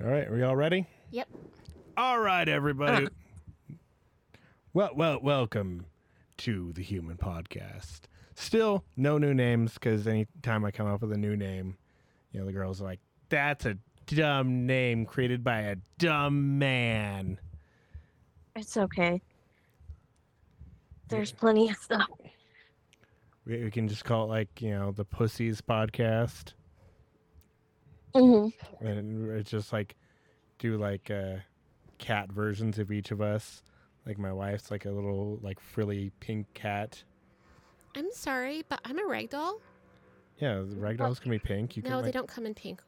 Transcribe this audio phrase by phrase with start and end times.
[0.00, 0.86] All right, are we all ready?
[1.10, 1.28] Yep.
[1.98, 3.06] All right, everybody.
[3.06, 3.74] Ah.
[4.72, 5.84] well, well, welcome
[6.38, 8.02] to the Human Podcast.
[8.34, 11.76] Still, no new names because anytime I come up with a new name,
[12.32, 13.76] you know, the girls are like, "That's a
[14.06, 17.38] dumb name created by a dumb man."
[18.56, 19.20] It's okay.
[21.08, 22.08] There's plenty of stuff.
[23.44, 26.54] We, we can just call it like you know the Pussies Podcast,
[28.14, 28.48] hmm
[28.80, 29.96] and it's just like
[30.58, 31.36] do like uh,
[31.98, 33.62] cat versions of each of us.
[34.06, 37.02] Like my wife's like a little like frilly pink cat.
[37.96, 39.60] I'm sorry, but I'm a ragdoll.
[40.38, 41.76] Yeah, the ragdolls can be pink.
[41.76, 42.80] You no, can they like, don't come in pink.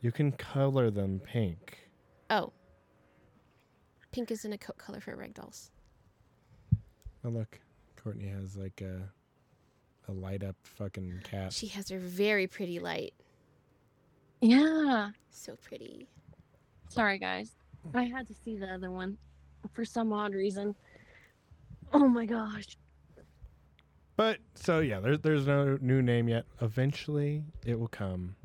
[0.00, 1.78] You can color them pink.
[2.28, 2.52] Oh.
[4.12, 5.70] Pink isn't a coat color for ragdolls.
[7.24, 7.58] Oh look,
[7.96, 9.02] Courtney has like a
[10.08, 11.52] a light up fucking cat.
[11.52, 13.14] She has her very pretty light.
[14.40, 15.10] Yeah.
[15.30, 16.08] So pretty.
[16.88, 17.52] Sorry, guys.
[17.94, 19.16] I had to see the other one
[19.72, 20.74] for some odd reason.
[21.92, 22.76] Oh my gosh.
[24.16, 26.44] But so yeah, there's there's no new name yet.
[26.60, 28.36] Eventually, it will come.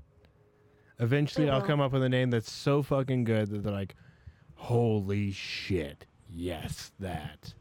[0.99, 1.67] Eventually, I'll will.
[1.67, 3.95] come up with a name that's so fucking good that they're like,
[4.55, 7.53] "Holy shit, yes, that."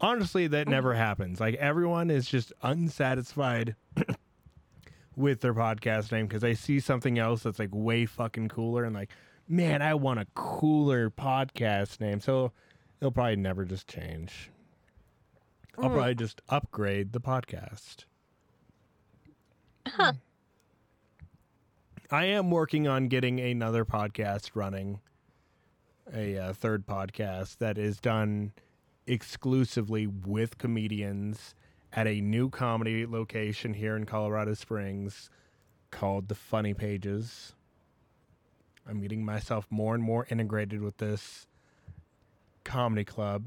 [0.00, 0.70] Honestly, that oh.
[0.70, 1.40] never happens.
[1.40, 3.76] Like everyone is just unsatisfied
[5.16, 8.94] with their podcast name because I see something else that's like way fucking cooler and
[8.94, 9.10] like,
[9.48, 12.20] man, I want a cooler podcast name.
[12.20, 12.52] So
[13.00, 14.50] it'll probably never just change.
[15.78, 15.94] I'll Mm.
[15.94, 18.04] probably just upgrade the podcast.
[19.86, 20.12] Huh.
[22.10, 25.00] I am working on getting another podcast running,
[26.14, 28.52] a uh, third podcast that is done
[29.06, 31.54] exclusively with comedians
[31.92, 35.28] at a new comedy location here in Colorado Springs
[35.90, 37.54] called The Funny Pages.
[38.88, 41.46] I'm getting myself more and more integrated with this
[42.64, 43.46] comedy club,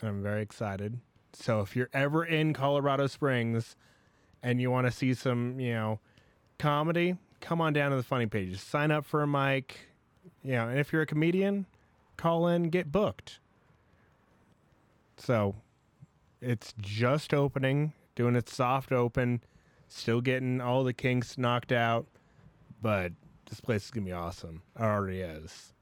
[0.00, 0.98] and I'm very excited.
[1.32, 3.76] So if you're ever in Colorado Springs
[4.42, 6.00] and you want to see some, you know,
[6.58, 8.60] comedy, come on down to the funny pages.
[8.60, 9.88] Sign up for a mic.
[10.42, 11.66] You know, and if you're a comedian,
[12.16, 13.38] call in, get booked.
[15.16, 15.54] So
[16.44, 19.42] it's just opening, doing its soft open,
[19.88, 22.06] still getting all the kinks knocked out,
[22.82, 23.12] but
[23.48, 24.62] this place is gonna be awesome.
[24.78, 25.72] It already is.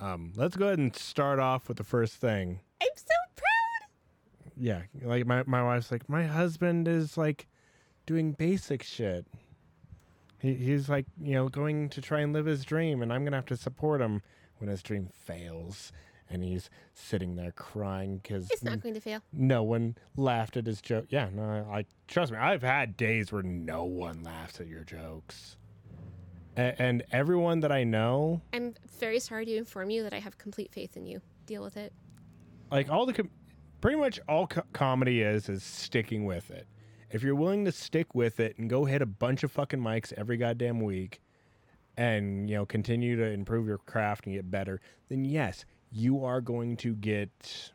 [0.00, 3.90] Um, let's go ahead and start off with the first thing I'm so proud.
[4.56, 7.46] yeah like my, my wife's like my husband is like
[8.06, 9.26] doing basic shit
[10.38, 13.36] he, he's like you know going to try and live his dream and i'm gonna
[13.36, 14.22] have to support him
[14.56, 15.92] when his dream fails
[16.30, 19.20] and he's sitting there crying because It's not going to fail.
[19.32, 23.32] no one laughed at his joke yeah no I, I trust me i've had days
[23.32, 25.56] where no one laughs at your jokes
[26.56, 30.36] A- and everyone that i know I'm very sorry to inform you that I have
[30.38, 31.20] complete faith in you.
[31.46, 31.92] Deal with it.
[32.70, 33.30] like all the com-
[33.80, 36.66] pretty much all co- comedy is is sticking with it.
[37.10, 40.12] If you're willing to stick with it and go hit a bunch of fucking mics
[40.16, 41.20] every goddamn week
[41.96, 46.40] and you know continue to improve your craft and get better, then yes, you are
[46.40, 47.72] going to get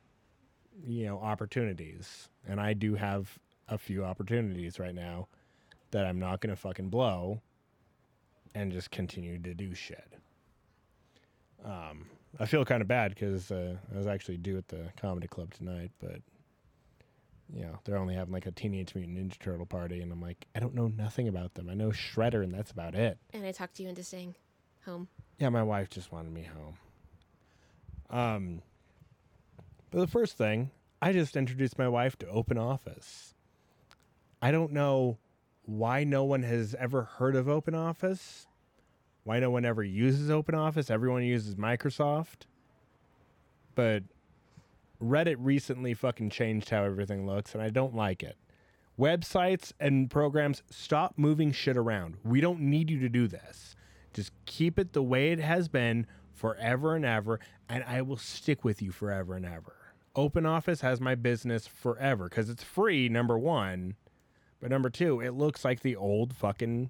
[0.86, 2.30] you know opportunities.
[2.48, 3.38] And I do have
[3.68, 5.28] a few opportunities right now
[5.92, 7.42] that I'm not going to fucking blow
[8.54, 10.14] and just continue to do shit.
[11.64, 12.06] Um,
[12.40, 15.54] I feel kind of bad because uh, I was actually due at the comedy club
[15.54, 16.20] tonight, but
[17.54, 20.46] you know they're only having like a Teenage Mutant Ninja Turtle party, and I'm like,
[20.56, 21.70] I don't know nothing about them.
[21.70, 23.18] I know Shredder, and that's about it.
[23.34, 24.36] And I talked to you into staying
[24.86, 25.08] home.
[25.40, 26.76] Yeah, my wife just wanted me home.
[28.10, 28.62] Um,
[29.92, 30.72] but the first thing,
[31.02, 33.34] I just introduced my wife to Open Office.
[34.42, 35.18] I don't know
[35.66, 38.48] why no one has ever heard of Open Office,
[39.24, 40.92] why no one ever uses Open Office.
[40.92, 42.46] Everyone uses Microsoft.
[43.74, 44.04] But
[45.02, 48.38] Reddit recently fucking changed how everything looks, and I don't like it.
[48.98, 52.16] Websites and programs, stop moving shit around.
[52.24, 53.76] We don't need you to do this.
[54.14, 57.40] Just keep it the way it has been forever and ever,
[57.70, 59.76] and I will stick with you forever and ever.
[60.16, 63.96] Open Office has my business forever because it's free, number one.
[64.60, 66.90] But number two, it looks like the old fucking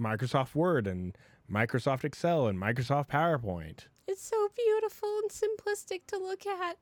[0.00, 1.16] Microsoft Word and
[1.50, 3.86] Microsoft Excel and Microsoft PowerPoint.
[4.08, 6.78] It's so beautiful and simplistic to look at.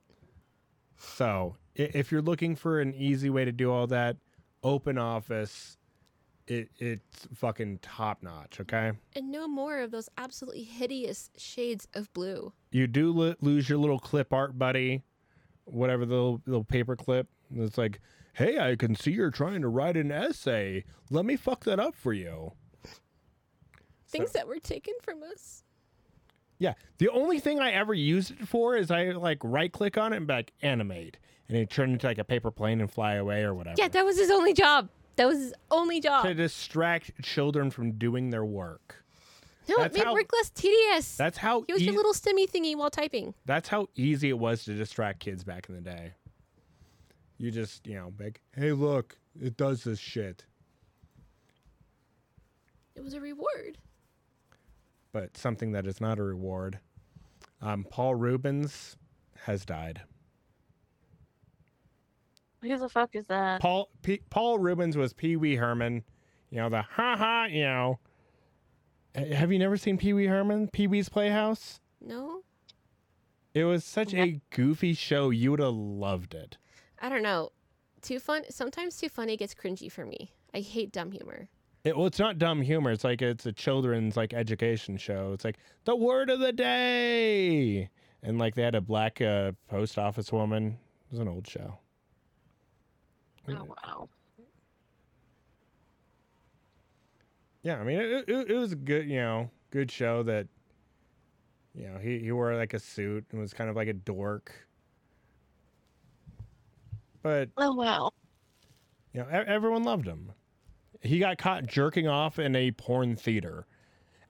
[0.96, 4.16] So if you're looking for an easy way to do all that,
[4.62, 5.76] Open Office,
[6.52, 8.60] it, it's fucking top notch.
[8.60, 12.52] Okay, And no more of those absolutely hideous shades of blue.
[12.70, 15.02] you do lo- lose your little clip art buddy,
[15.64, 17.28] whatever the little, little paper clip.
[17.54, 18.00] It's like,
[18.34, 20.84] hey, I can see you're trying to write an essay.
[21.10, 22.52] Let me fuck that up for you.
[24.08, 25.64] Things that were taken from us.
[26.58, 30.12] Yeah, the only thing I ever used it for is I like right click on
[30.12, 31.18] it and be like animate,
[31.48, 33.74] and it turned into like a paper plane and fly away or whatever.
[33.78, 34.88] Yeah, that was his only job.
[35.16, 36.24] That was his only job.
[36.24, 39.04] to distract children from doing their work.
[39.68, 41.16] no, it made how- work less tedious.
[41.16, 43.34] That's how he was your ea- little stimmy thingy while typing.
[43.44, 46.12] that's how easy it was to distract kids back in the day.
[47.38, 50.44] You just, you know, like, hey, look, it does this shit.
[52.94, 53.78] It was a reward.
[55.12, 56.78] But something that is not a reward.
[57.60, 58.96] Um, Paul Reubens
[59.44, 60.02] has died.
[62.62, 63.60] Who the fuck is that?
[63.60, 66.04] Paul P- Paul Reubens was Pee Wee Herman.
[66.50, 67.46] You know the ha ha.
[67.50, 67.98] You know.
[69.14, 70.68] Have you never seen Pee Wee Herman?
[70.68, 71.80] Pee Wee's Playhouse.
[72.00, 72.42] No,
[73.54, 74.24] It was such Yeah.
[74.24, 75.30] a goofy show.
[75.30, 76.56] You would have loved it.
[77.00, 77.50] I don't know.
[78.00, 78.44] Too fun.
[78.50, 80.32] Sometimes too funny gets cringy for me.
[80.54, 81.48] I hate dumb humor.
[81.84, 82.90] It, well, it's not dumb humor.
[82.92, 85.32] It's like it's a children's like education show.
[85.32, 87.88] It's like the word of the day,
[88.22, 90.78] and like they had a black uh, post office woman.
[91.06, 91.78] It was an old show.
[93.48, 94.08] Oh wow.
[97.62, 100.48] Yeah, I mean it, it, it was a good, you know, good show that,
[101.74, 104.52] you know, he, he wore like a suit and was kind of like a dork.
[107.22, 108.10] But Oh wow.
[109.12, 110.32] you know, everyone loved him.
[111.00, 113.66] He got caught jerking off in a porn theater,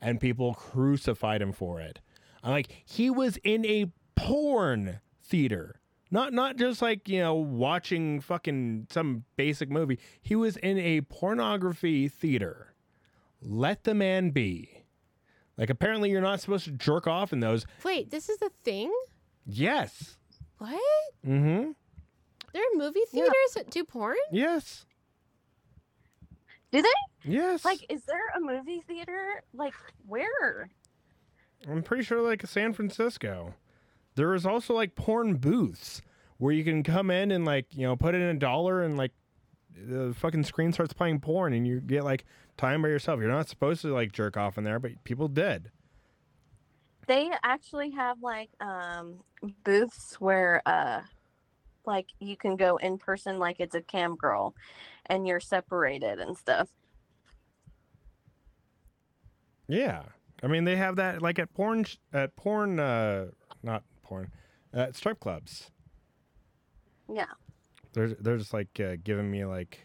[0.00, 2.00] and people crucified him for it.
[2.42, 3.86] I'm like, he was in a
[4.16, 5.80] porn theater,
[6.12, 9.98] not not just like you know watching fucking some basic movie.
[10.20, 12.74] He was in a pornography theater.
[13.40, 14.84] Let the man be.
[15.56, 17.66] Like apparently you're not supposed to jerk off in those.
[17.84, 18.92] Wait, this is a thing?
[19.44, 20.16] Yes.
[20.58, 20.80] What?
[21.26, 21.72] Mm-hmm.
[22.52, 23.22] There are movie Yeah.
[23.24, 24.16] theaters that do porn?
[24.30, 24.86] Yes.
[26.70, 26.88] Do they?
[27.24, 27.64] Yes.
[27.64, 29.42] Like, is there a movie theater?
[29.52, 29.74] Like,
[30.06, 30.70] where?
[31.68, 33.54] I'm pretty sure like San Francisco.
[34.14, 36.02] There is also like porn booths
[36.38, 39.12] where you can come in and like, you know, put in a dollar and like
[39.74, 42.24] the fucking screen starts playing porn and you get like
[42.56, 43.20] time by yourself.
[43.20, 45.70] You're not supposed to like jerk off in there, but people did.
[47.06, 49.20] They actually have like um
[49.64, 51.00] booths where uh
[51.86, 54.54] like you can go in person like it's a cam girl
[55.06, 56.68] and you're separated and stuff.
[59.68, 60.02] Yeah.
[60.42, 63.26] I mean, they have that like at porn sh- at porn uh
[63.62, 64.30] not porn.
[64.74, 65.70] At strip clubs.
[67.12, 67.26] Yeah.
[67.92, 69.80] They're they're just like uh, giving me like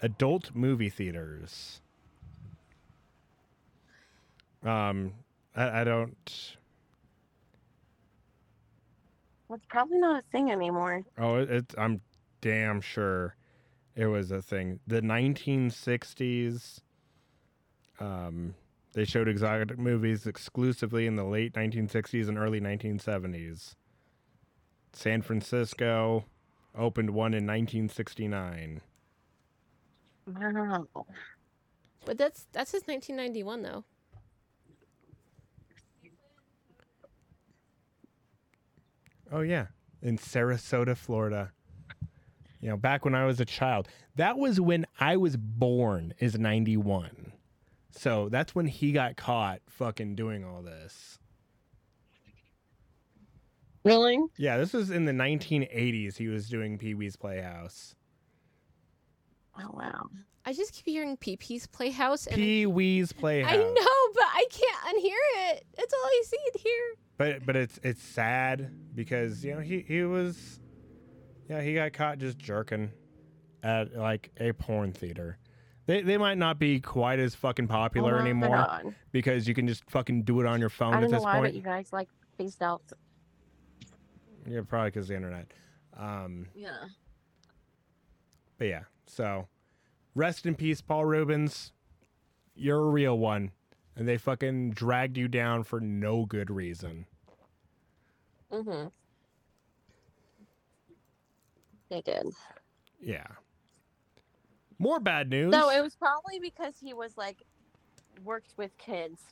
[0.00, 1.80] adult movie theaters.
[4.64, 5.12] Um,
[5.54, 6.56] I, I don't.
[9.50, 11.04] It's probably not a thing anymore.
[11.18, 11.74] Oh, it, it's.
[11.78, 12.00] I'm
[12.40, 13.36] damn sure
[13.94, 14.80] it was a thing.
[14.86, 16.80] The 1960s.
[18.00, 18.54] Um,
[18.94, 23.74] they showed exotic movies exclusively in the late 1960s and early 1970s.
[24.92, 26.24] San Francisco
[26.76, 28.80] opened one in 1969.
[30.26, 30.86] Wow.
[32.04, 33.84] But that's that's his 1991 though.
[39.32, 39.66] Oh yeah,
[40.02, 41.50] in Sarasota, Florida.
[42.60, 43.88] You know, back when I was a child.
[44.16, 47.33] That was when I was born is 91.
[47.96, 51.18] So that's when he got caught fucking doing all this.
[53.84, 54.18] Really?
[54.36, 57.94] Yeah, this was in the 1980s he was doing Pee-wee's Playhouse.
[59.58, 60.08] Oh wow.
[60.46, 63.52] I just keep hearing Pee-Pee's Playhouse and Pee-wee's Playhouse.
[63.52, 65.64] I know, but I can't unhear it.
[65.76, 66.82] That's all I see and hear.
[67.16, 70.60] But but it's it's sad because you know he he was
[71.48, 72.90] yeah, he got caught just jerking
[73.62, 75.38] at like a porn theater.
[75.86, 79.88] They they might not be quite as fucking popular Oh anymore because you can just
[79.90, 82.08] fucking do it on your phone I don't know this why, but you guys like
[82.32, 82.82] spaced out.
[84.46, 85.46] Yeah, probably because the internet.
[85.96, 86.84] Um, Yeah.
[88.58, 89.46] but yeah, so
[90.14, 91.72] rest in peace, Paul Reubens.
[92.54, 93.52] You're a real one,
[93.96, 97.06] and they fucking dragged you down for no good reason.
[98.52, 98.88] Mm-hmm.
[101.90, 102.26] They did.
[103.00, 103.26] Yeah.
[104.84, 105.50] More bad news.
[105.50, 107.42] No, it was probably because he was like
[108.22, 109.22] worked with kids.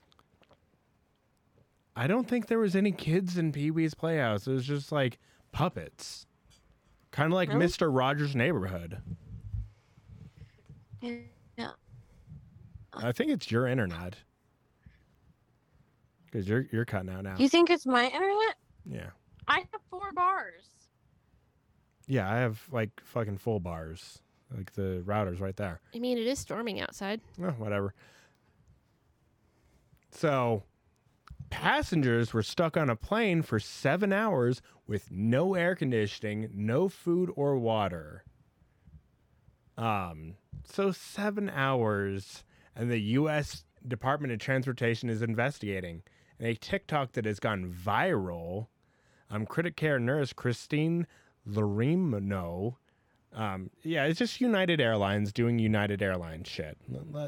[1.95, 4.47] I don't think there was any kids in Pee Wee's Playhouse.
[4.47, 5.19] It was just like
[5.53, 6.27] puppets,
[7.11, 7.59] kind of like Really?
[7.61, 8.97] Mister Rogers' Neighborhood.
[11.03, 11.73] Yeah.
[12.95, 14.17] I think it's your internet
[16.25, 17.37] because you're you're cutting out now.
[17.37, 18.57] You think it's my internet?
[18.87, 19.11] Yeah,
[19.47, 20.65] I have four bars.
[22.07, 22.33] yeah.
[22.33, 24.23] I have like fucking full bars,
[24.57, 25.81] like the router's right there.
[25.95, 27.21] I mean, it is storming outside.
[27.43, 27.95] Oh, whatever.
[30.11, 30.65] So,
[31.51, 37.31] passengers were stuck on a plane for seven hours with no air conditioning, no food
[37.35, 38.25] or water.
[39.77, 42.45] Um, so seven hours,
[42.77, 43.65] and the U.S.
[43.87, 46.03] Department of Transportation is investigating.
[46.39, 48.67] And a TikTok that has gone viral.
[49.31, 51.07] Um, critic care nurse Christine
[51.49, 52.77] Larimino.
[53.35, 56.77] Um, yeah, it's just United Airlines doing United Airlines shit.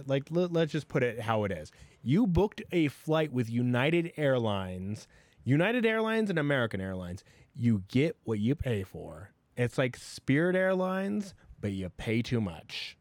[0.06, 1.72] Like, let's just put it how it is.
[2.02, 5.06] You booked a flight with United Airlines,
[5.44, 7.24] United Airlines and American Airlines.
[7.54, 9.30] You get what you pay for.
[9.56, 12.98] It's like Spirit Airlines, but you pay too much.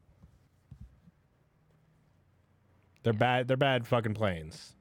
[3.02, 3.50] They're bad.
[3.50, 4.76] They're bad fucking planes.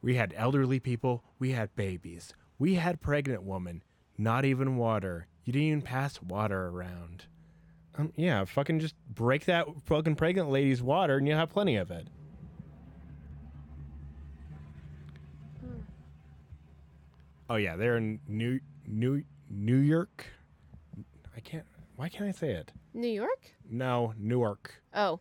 [0.00, 1.24] We had elderly people.
[1.40, 2.32] We had babies.
[2.58, 3.82] We had pregnant women.
[4.18, 5.26] Not even water.
[5.44, 7.24] You didn't even pass water around.
[7.96, 11.90] Um, yeah, fucking just break that fucking pregnant lady's water, and you'll have plenty of
[11.90, 12.08] it.
[17.50, 20.26] Oh yeah, they're in New New New York.
[21.36, 21.64] I can't.
[21.96, 22.72] Why can't I say it?
[22.94, 23.52] New York?
[23.68, 24.82] No, Newark.
[24.94, 25.20] Oh,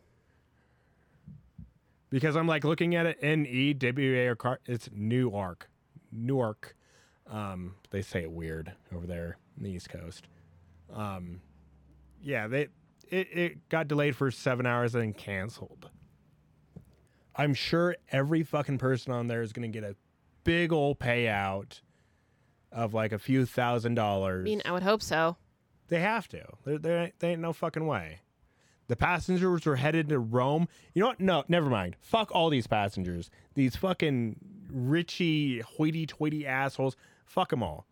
[2.10, 4.60] because I'm like looking at it N E W A R car.
[4.66, 5.70] It's Newark,
[6.12, 6.76] Newark.
[7.32, 10.28] Um, they say it weird over there in the East Coast.
[10.94, 11.40] Um,
[12.22, 12.68] yeah, they
[13.10, 15.90] it, it got delayed for seven hours and then canceled.
[17.36, 19.96] I'm sure every fucking person on there is gonna get a
[20.44, 21.80] big old payout
[22.72, 24.42] of like a few thousand dollars.
[24.42, 25.38] I mean, I would hope so.
[25.88, 26.44] They have to.
[26.66, 28.20] There, there, ain't- there ain't no fucking way.
[28.88, 30.68] The passengers were headed to Rome.
[30.94, 31.20] You know what?
[31.22, 31.96] No, never mind.
[32.02, 33.30] Fuck all these passengers.
[33.56, 34.36] These fucking
[34.74, 36.98] richy, hoity-toity assholes.
[37.32, 37.86] Fuck them all.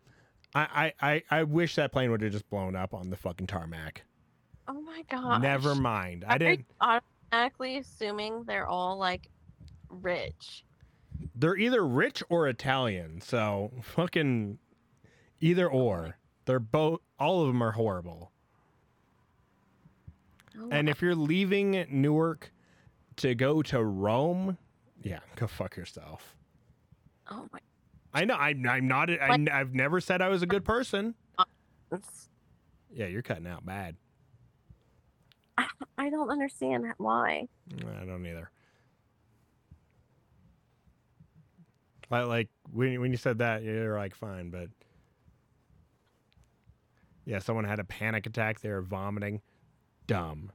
[0.54, 3.46] I, I, I, I wish that plane would have just blown up on the fucking
[3.46, 4.02] tarmac.
[4.68, 5.40] Oh my god.
[5.40, 6.24] Never mind.
[6.28, 6.66] I didn't.
[6.80, 9.30] automatically assuming they're all like
[9.88, 10.64] rich.
[11.34, 13.22] They're either rich or Italian.
[13.22, 14.58] So fucking
[15.40, 16.16] either oh or.
[16.44, 17.00] They're both.
[17.18, 18.30] All of them are horrible.
[20.60, 22.52] Oh, And if you're leaving Newark
[23.16, 24.58] to go to Rome,
[25.02, 26.36] yeah, go fuck yourself.
[27.30, 27.60] oh my
[28.12, 28.34] I know.
[28.34, 29.10] I'm, I'm not.
[29.10, 31.14] I, I've never said I was a good person.
[31.38, 31.44] Uh,
[32.92, 33.96] yeah, you're cutting out bad.
[35.98, 37.46] I don't understand why.
[37.70, 38.50] I don't either.
[42.10, 44.68] Like, like when when you said that, you're like fine, but
[47.24, 48.60] yeah, someone had a panic attack.
[48.60, 49.40] They were vomiting.
[50.06, 50.50] Dumb.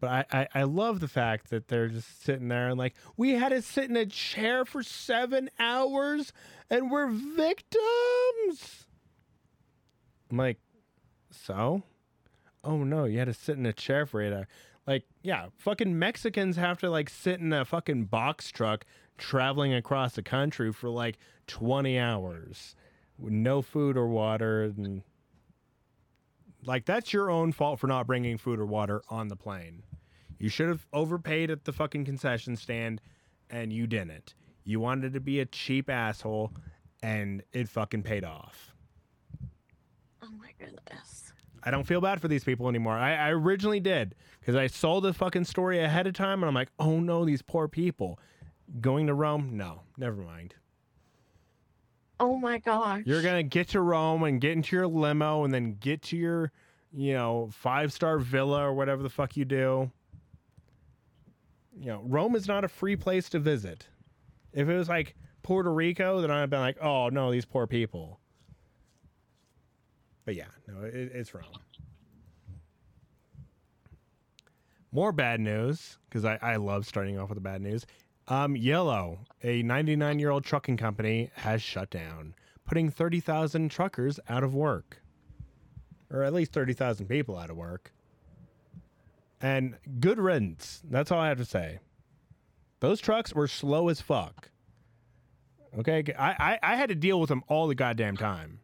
[0.00, 3.32] But I, I, I love the fact that they're just sitting there and like we
[3.32, 6.32] had to sit in a chair for seven hours
[6.70, 8.86] and we're victims.
[10.30, 10.58] I'm like,
[11.30, 11.82] so?
[12.64, 14.46] Oh no, you had to sit in a chair for eight hours.
[14.86, 18.86] Like, yeah, fucking Mexicans have to like sit in a fucking box truck
[19.18, 22.74] traveling across the country for like 20 hours
[23.18, 25.02] with no food or water and
[26.64, 29.82] like that's your own fault for not bringing food or water on the plane.
[30.40, 33.02] You should have overpaid at the fucking concession stand
[33.50, 34.34] and you didn't.
[34.64, 36.52] You wanted to be a cheap asshole
[37.02, 38.72] and it fucking paid off.
[40.22, 41.34] Oh my goodness.
[41.62, 42.96] I don't feel bad for these people anymore.
[42.96, 46.54] I, I originally did because I saw the fucking story ahead of time and I'm
[46.54, 48.18] like, oh no, these poor people.
[48.80, 49.58] Going to Rome?
[49.58, 50.54] No, never mind.
[52.18, 53.02] Oh my gosh.
[53.04, 56.16] You're going to get to Rome and get into your limo and then get to
[56.16, 56.50] your,
[56.92, 59.90] you know, five star villa or whatever the fuck you do.
[61.80, 63.88] You know, Rome is not a free place to visit.
[64.52, 67.66] If it was like Puerto Rico, then I'd have been like, oh no, these poor
[67.66, 68.20] people.
[70.26, 71.44] But yeah, no, it, it's Rome.
[74.92, 77.86] More bad news, because I, I love starting off with the bad news.
[78.28, 82.34] Um, Yellow, a 99 year old trucking company, has shut down,
[82.66, 85.00] putting 30,000 truckers out of work.
[86.12, 87.92] Or at least 30,000 people out of work.
[89.40, 90.82] And good riddance.
[90.88, 91.78] That's all I have to say.
[92.80, 94.50] Those trucks were slow as fuck.
[95.78, 98.60] Okay, I, I, I had to deal with them all the goddamn time.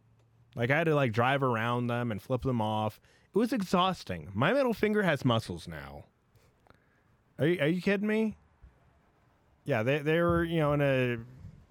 [0.56, 2.99] Like I had to like drive around them and flip them off.
[3.35, 4.30] It was exhausting.
[4.35, 6.04] My middle finger has muscles now.
[7.38, 8.37] Are you, are you kidding me?
[9.64, 11.18] Yeah, they they were you know in a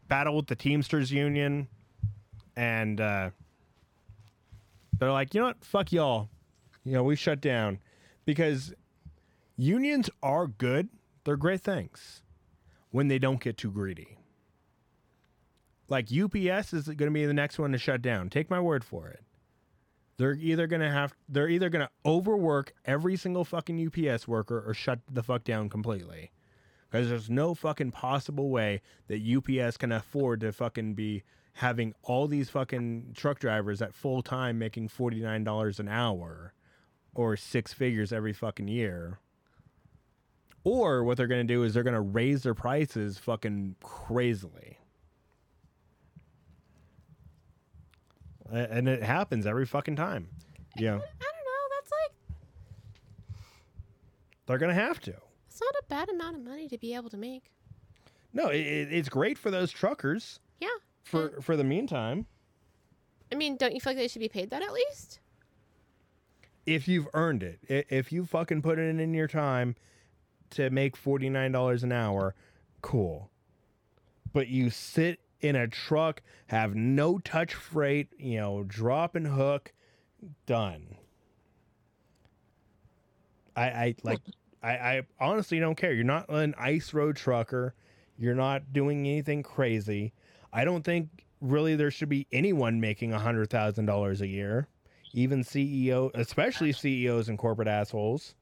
[0.08, 1.68] battle with the Teamsters Union,
[2.56, 3.32] and uh,
[5.00, 6.30] they're like, you know what, fuck y'all.
[6.84, 7.80] You know we shut down
[8.26, 8.74] because
[9.58, 10.90] unions are good.
[11.24, 12.22] They're great things
[12.92, 14.18] when they don't get too greedy.
[15.88, 18.30] Like UPS is going to be the next one to shut down.
[18.30, 19.24] Take my word for it.
[20.18, 24.64] They're either going to have they're either going to overwork every single fucking UPS worker
[24.66, 26.32] or shut the fuck down completely.
[26.90, 32.28] because there's no fucking possible way that UPS can afford to fucking be having all
[32.28, 36.54] these fucking truck drivers at full time making $49 an hour
[37.14, 39.20] or six figures every fucking year.
[40.66, 44.80] Or what they're going to do is they're going to raise their prices fucking crazily.
[48.52, 50.28] And it happens every fucking time.
[50.78, 51.76] Yeah, I don't know.
[51.80, 52.12] That's like
[54.46, 55.14] they're going to have to.
[55.48, 57.52] it's not a bad amount of money to be able to make.
[58.34, 60.68] No, it, it- it's great for those truckers Yeah.
[61.04, 62.26] for for the meantime.
[63.32, 65.20] I mean, don't you feel like they should be paid that at least?
[66.68, 69.76] If you've earned it, if you fucking put it in your time
[70.52, 72.36] to make forty nine dollars an hour,
[72.82, 73.30] cool.
[74.34, 79.72] But you sit in a truck, have no touch freight, you know, drop and hook,
[80.46, 80.98] done.
[83.56, 84.20] I, I like
[84.62, 85.94] I, I honestly don't care.
[85.94, 87.76] You're not an ice road trucker.
[88.18, 90.14] You're not doing anything crazy.
[90.52, 94.68] I don't think really there should be anyone making a hundred thousand dollars a year.
[95.14, 98.36] Even CEO, especially CEOs and corporate assholes.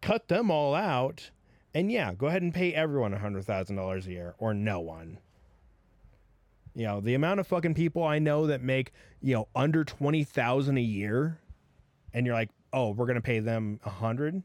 [0.00, 1.30] Cut them all out.
[1.74, 4.80] And yeah, go ahead and pay everyone a hundred thousand dollars a year or no
[4.80, 5.18] one.
[6.74, 10.24] You know, the amount of fucking people I know that make, you know, under twenty
[10.24, 11.38] thousand a year
[12.12, 14.42] and you're like, oh, we're gonna pay them a hundred.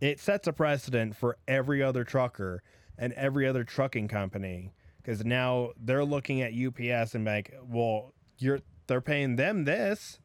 [0.00, 2.62] It sets a precedent for every other trucker
[2.98, 8.60] and every other trucking company because now they're looking at UPS and like, well, you're
[8.86, 10.18] they're paying them this.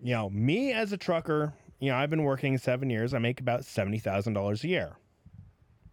[0.00, 3.14] You know, me as a trucker, you know, I've been working seven years.
[3.14, 4.96] I make about seventy thousand dollars a year.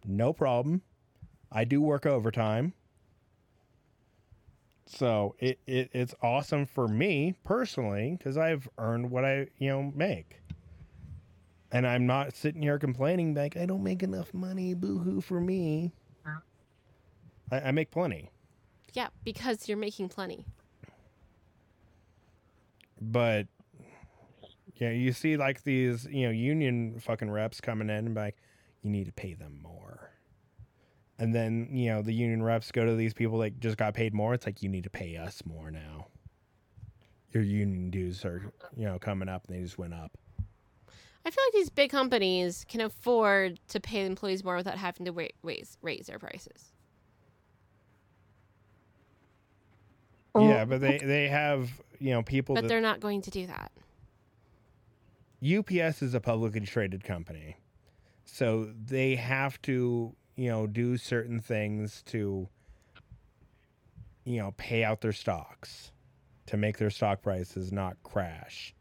[0.04, 0.82] No problem.
[1.50, 2.72] I do work overtime.
[4.86, 9.92] So it, it it's awesome for me personally because I've earned what I you know
[9.94, 10.40] make,
[11.72, 14.74] and I'm not sitting here complaining like I don't make enough money.
[14.74, 15.92] Boo hoo for me.
[17.50, 18.30] I, I make plenty,
[18.92, 20.44] Yeah, because you're making plenty.
[23.00, 23.46] but
[24.76, 28.36] yeah, you see like these you know union fucking reps coming in and be like,
[28.82, 30.10] you need to pay them more.
[31.18, 34.12] And then, you know, the union reps go to these people that just got paid
[34.12, 34.34] more.
[34.34, 36.08] It's like, you need to pay us more now.
[37.32, 40.12] Your union dues are, you know, coming up and they just went up.
[41.24, 45.12] I feel like these big companies can afford to pay employees more without having to
[45.12, 46.72] wa- raise raise their prices.
[50.34, 53.30] Oh, yeah, but they, they have, you know, people But that they're not going to
[53.30, 53.72] do that.
[55.46, 57.56] UPS is a publicly traded company.
[58.24, 62.48] So they have to, you know, do certain things to,
[64.24, 65.92] you know, pay out their stocks
[66.46, 68.74] to make their stock prices not crash.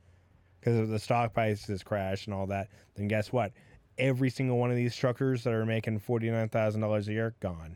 [0.60, 3.52] Because if the stock prices crash and all that, then guess what?
[3.98, 7.76] Every single one of these truckers that are making $49,000 a year, gone.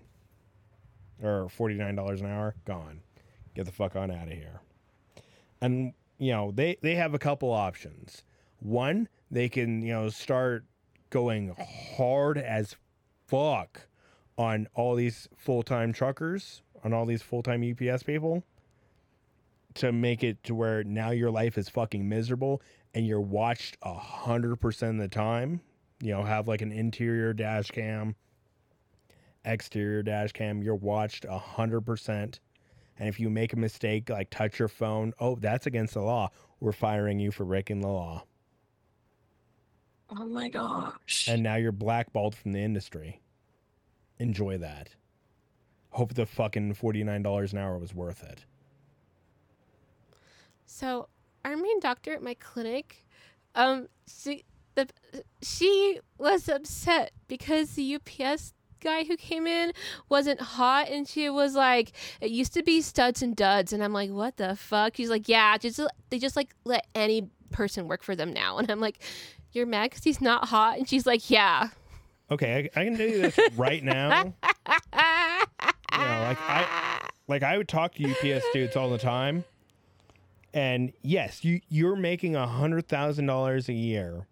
[1.21, 3.02] Or $49 an hour, gone.
[3.56, 4.62] Get the fuck on out of here.
[5.62, 8.23] And, you know, they, they have a couple options.
[8.60, 10.65] One, they can, you know, start
[11.10, 11.56] going
[11.98, 12.76] hard as
[13.28, 13.88] fuck
[14.38, 18.43] on all these full time truckers, on all these full time UPS people
[19.76, 22.62] to make it to where now your life is fucking miserable
[22.93, 25.62] and you're watched a hundred percent of the time.
[26.02, 28.15] You know, have like an interior dash cam,
[29.45, 32.39] exterior dash cam, you're watched a hundred percent.
[32.98, 36.30] And if you make a mistake, like touch your phone, oh, that's against the law.
[36.60, 38.26] We're firing you for breaking the law.
[40.12, 41.28] Oh my gosh.
[41.28, 43.22] and now you're blackballed from the industry.
[44.17, 44.89] Enjoy that.
[45.91, 48.45] Hope the fucking forty nine dollars an hour was worth it.
[50.65, 51.10] So
[51.45, 53.06] our main doctor at my clinic,
[53.56, 54.43] um, she
[54.76, 54.88] the
[55.41, 59.74] she was upset because the UPS guy who came in
[60.08, 61.91] wasn't hot, and she was like,
[62.22, 65.28] "It used to be studs and duds," and I'm like, "What the fuck?" She's like,
[65.28, 69.00] "Yeah, just they just like let any person work for them now," and I'm like,
[69.52, 71.70] "You're mad because he's not hot?" And she's like, "Yeah."
[72.32, 74.34] Okay, I, I can tell you this right now.
[74.66, 79.44] You know, like I like I would talk to UPS dudes all the time,
[80.54, 84.28] and yes, you you're making a hundred thousand dollars a year,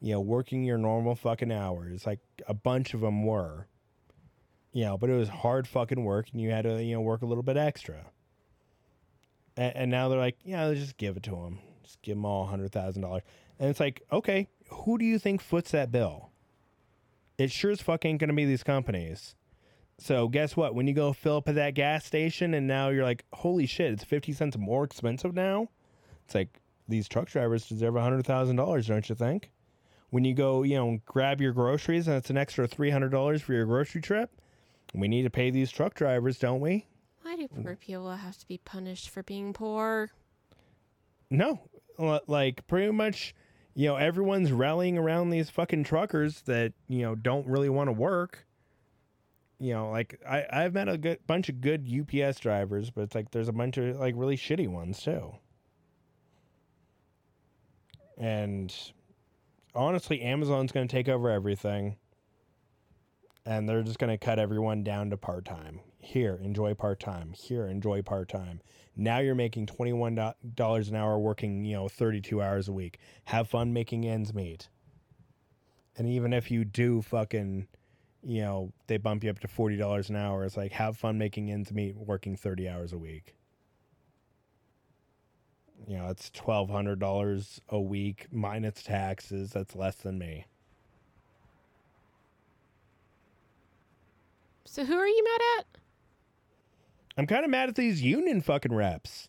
[0.00, 2.06] you know, working your normal fucking hours.
[2.06, 3.66] Like a bunch of them were,
[4.72, 7.22] you know, but it was hard fucking work, and you had to you know work
[7.22, 8.06] a little bit extra.
[9.56, 12.24] And, and now they're like, yeah, let's just give it to them, just give them
[12.24, 13.22] all a hundred thousand dollars,
[13.58, 16.30] and it's like, okay, who do you think foots that bill?
[17.38, 19.34] It sure as fuck ain't gonna be these companies.
[19.98, 20.74] So guess what?
[20.74, 23.92] When you go fill up at that gas station and now you're like, holy shit,
[23.92, 25.68] it's fifty cents more expensive now.
[26.24, 29.50] It's like these truck drivers deserve a hundred thousand dollars, don't you think?
[30.10, 33.64] when you go, you know, grab your groceries and it's an extra $300 for your
[33.64, 34.30] grocery trip,
[34.92, 36.84] we need to pay these truck drivers, don't we?
[37.22, 40.10] Why do poor people have to be punished for being poor?
[41.30, 41.60] No.
[42.26, 43.34] Like pretty much,
[43.74, 47.92] you know, everyone's rallying around these fucking truckers that, you know, don't really want to
[47.92, 48.46] work.
[49.58, 53.14] You know, like I I've met a good bunch of good UPS drivers, but it's
[53.14, 55.32] like there's a bunch of like really shitty ones too.
[58.16, 58.74] And
[59.74, 61.96] honestly, Amazon's going to take over everything.
[63.46, 65.80] And they're just going to cut everyone down to part time.
[66.00, 67.32] Here, enjoy part time.
[67.32, 68.60] Here, enjoy part time.
[68.96, 72.98] Now you're making $21 an hour working, you know, 32 hours a week.
[73.26, 74.68] Have fun making ends meet.
[75.96, 77.68] And even if you do fucking,
[78.22, 81.50] you know, they bump you up to $40 an hour, it's like have fun making
[81.50, 83.34] ends meet working 30 hours a week.
[85.86, 89.50] You know, it's $1,200 a week minus taxes.
[89.50, 90.46] That's less than me.
[94.64, 95.79] So who are you mad at?
[97.20, 99.28] I'm kind of mad at these union fucking reps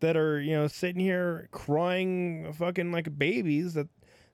[0.00, 3.88] that are, you know, sitting here crying fucking like babies that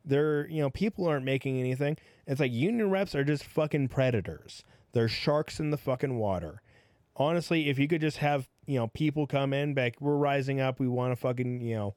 [0.05, 1.97] they're, you know, people aren't making anything.
[2.29, 4.63] It's like union reps are just fucking predators.
[4.93, 6.63] They're sharks in the fucking water.
[7.17, 10.79] Honestly, if you could just have, you know, people come in back, we're rising up,
[10.79, 11.95] we want to fucking, you know,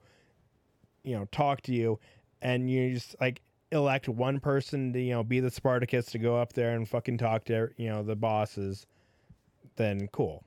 [1.04, 2.00] you know, talk to you
[2.42, 6.38] and you just like elect one person to, you know, be the Spartacus to go
[6.38, 8.88] up there and fucking talk to, you know, the bosses,
[9.76, 10.44] then cool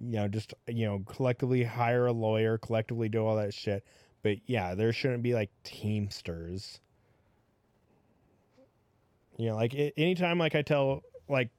[0.00, 3.84] you know, just you know, collectively hire a lawyer, collectively do all that shit.
[4.22, 6.80] But yeah, there shouldn't be like teamsters.
[9.36, 11.50] You know, like anytime like I tell like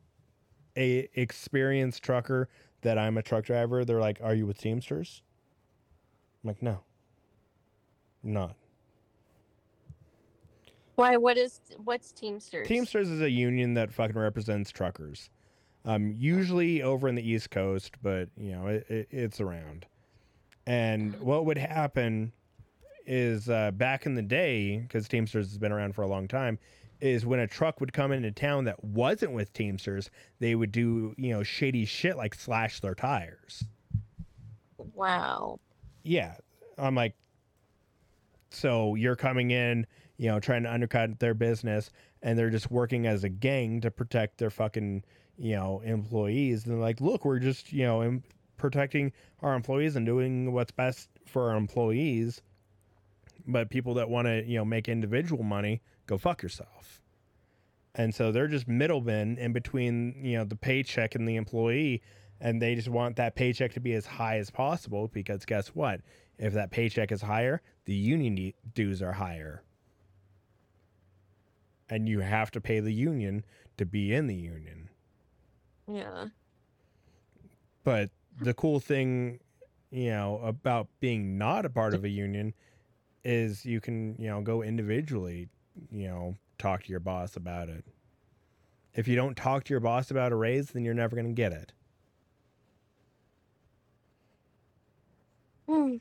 [0.77, 2.49] a experienced trucker
[2.81, 5.21] that I'm a truck driver, they're like, "Are you with Teamsters?"
[6.43, 6.83] I'm like, "No,
[8.23, 8.55] I'm not."
[10.95, 11.17] Why?
[11.17, 12.67] What is what's Teamsters?
[12.67, 15.29] Teamsters is a union that fucking represents truckers.
[15.83, 19.85] Um, usually over in the East Coast, but you know it, it, it's around.
[20.67, 22.31] And what would happen
[23.07, 26.59] is uh, back in the day, because Teamsters has been around for a long time,
[26.99, 31.15] is when a truck would come into town that wasn't with Teamsters, they would do
[31.17, 33.63] you know shady shit like slash their tires.
[34.93, 35.59] Wow.
[36.03, 36.35] Yeah,
[36.77, 37.15] I'm like,
[38.49, 39.87] so you're coming in,
[40.21, 41.89] you know, trying to undercut their business,
[42.21, 45.03] and they're just working as a gang to protect their fucking,
[45.35, 46.67] you know, employees.
[46.67, 48.23] And like, look, we're just, you know, em-
[48.55, 52.43] protecting our employees and doing what's best for our employees.
[53.47, 57.01] But people that want to, you know, make individual money, go fuck yourself.
[57.95, 62.03] And so they're just middlemen in between, you know, the paycheck and the employee.
[62.39, 66.01] And they just want that paycheck to be as high as possible because guess what?
[66.37, 69.63] If that paycheck is higher, the union dues are higher.
[71.91, 73.43] And you have to pay the union
[73.77, 74.89] to be in the union.
[75.91, 76.27] Yeah.
[77.83, 79.41] But the cool thing,
[79.91, 82.53] you know, about being not a part of a union
[83.25, 85.49] is you can, you know, go individually,
[85.91, 87.83] you know, talk to your boss about it.
[88.93, 91.33] If you don't talk to your boss about a raise, then you're never going to
[91.33, 91.73] get it.
[95.67, 95.95] Hmm.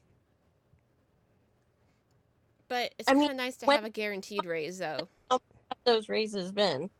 [2.69, 5.09] But it's I kind of nice to when- have a guaranteed raise, though.
[5.71, 6.91] Have those raises been?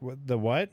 [0.00, 0.70] What, the what?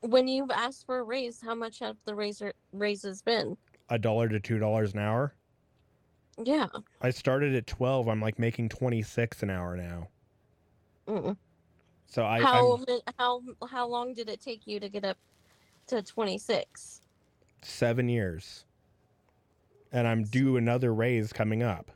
[0.00, 3.56] When you've asked for a raise, how much have the raiser raises been?
[3.88, 5.34] A dollar to two dollars an hour.
[6.42, 6.66] Yeah.
[7.00, 8.08] I started at twelve.
[8.08, 10.08] I'm like making twenty six an hour now.
[11.06, 11.36] Mm.
[12.06, 15.18] So I how I'm how how long did it take you to get up
[15.88, 17.00] to 26?
[17.62, 18.64] seven years,
[19.92, 21.90] and I'm due another raise coming up.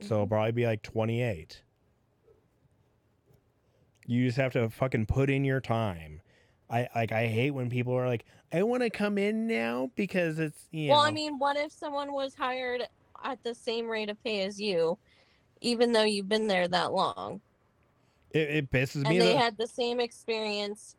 [0.00, 1.62] So it'll probably be like twenty eight.
[4.12, 6.20] You just have to fucking put in your time.
[6.68, 10.38] I like I hate when people are like, I want to come in now because
[10.38, 11.08] it's you Well, know.
[11.08, 12.82] I mean, what if someone was hired
[13.24, 14.98] at the same rate of pay as you,
[15.62, 17.40] even though you've been there that long,
[18.32, 19.16] it, it pisses me.
[19.16, 20.94] and they the- had the same experience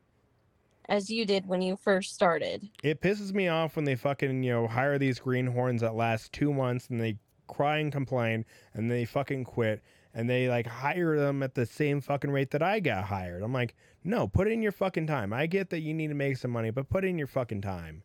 [0.89, 2.67] as you did when you first started?
[2.83, 6.51] It pisses me off when they fucking, you know, hire these greenhorns that last two
[6.51, 11.41] months and they cry and complain and they fucking quit and they like hire them
[11.41, 13.41] at the same fucking rate that I got hired.
[13.43, 15.33] I'm like, no, put in your fucking time.
[15.33, 18.03] I get that you need to make some money, but put in your fucking time.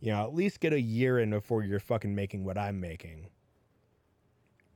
[0.00, 3.28] You know, at least get a year in before you're fucking making what I'm making.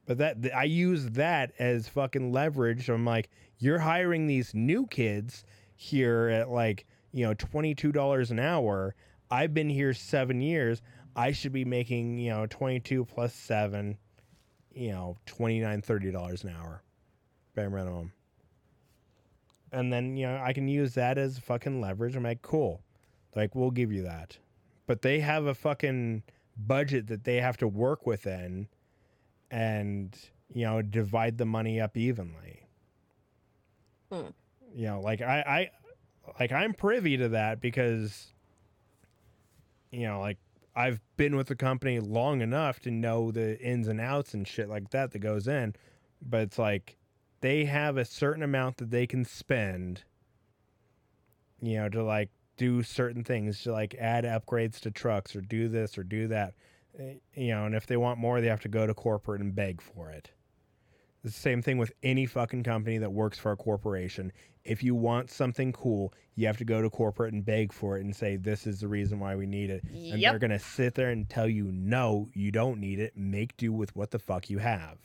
[0.07, 2.89] But that th- I use that as fucking leverage.
[2.89, 5.45] I'm like, you're hiring these new kids
[5.77, 8.95] here at like, you know, $22 an hour.
[9.31, 10.81] I've been here seven years.
[11.15, 13.99] I should be making, you know, 22 plus seven,
[14.79, 16.83] you know, 29 $30 an hour,
[17.55, 18.13] bare minimum.
[19.73, 22.15] And then, you know, I can use that as fucking leverage.
[22.15, 22.81] I'm like, cool.
[23.35, 24.39] Like, we'll give you that.
[24.87, 26.23] But they have a fucking
[26.57, 28.69] budget that they have to work within
[29.51, 30.17] and,
[30.55, 32.63] you know, divide the money up evenly.
[34.13, 34.29] Hmm.
[34.75, 35.71] You know, like I, I
[36.39, 38.33] like I'm privy to that because
[39.91, 40.39] you know, like
[40.79, 44.69] I've been with the company long enough to know the ins and outs and shit
[44.69, 45.75] like that that goes in.
[46.23, 46.97] But it's like
[47.41, 50.05] they have a certain amount that they can spend,
[51.61, 55.67] you know, to like do certain things, to like add upgrades to trucks or do
[55.69, 56.55] this or do that.
[56.97, 59.57] Eh, You know, and if they want more, they have to go to corporate and
[59.57, 60.31] beg for it.
[61.29, 64.33] The same thing with any fucking company that works for a corporation.
[64.65, 68.05] If you want something cool, you have to go to corporate and beg for it
[68.05, 69.85] and say, this is the reason why we need it.
[70.13, 73.17] And they're going to sit there and tell you, no, you don't need it.
[73.17, 74.99] Make do with what the fuck you have.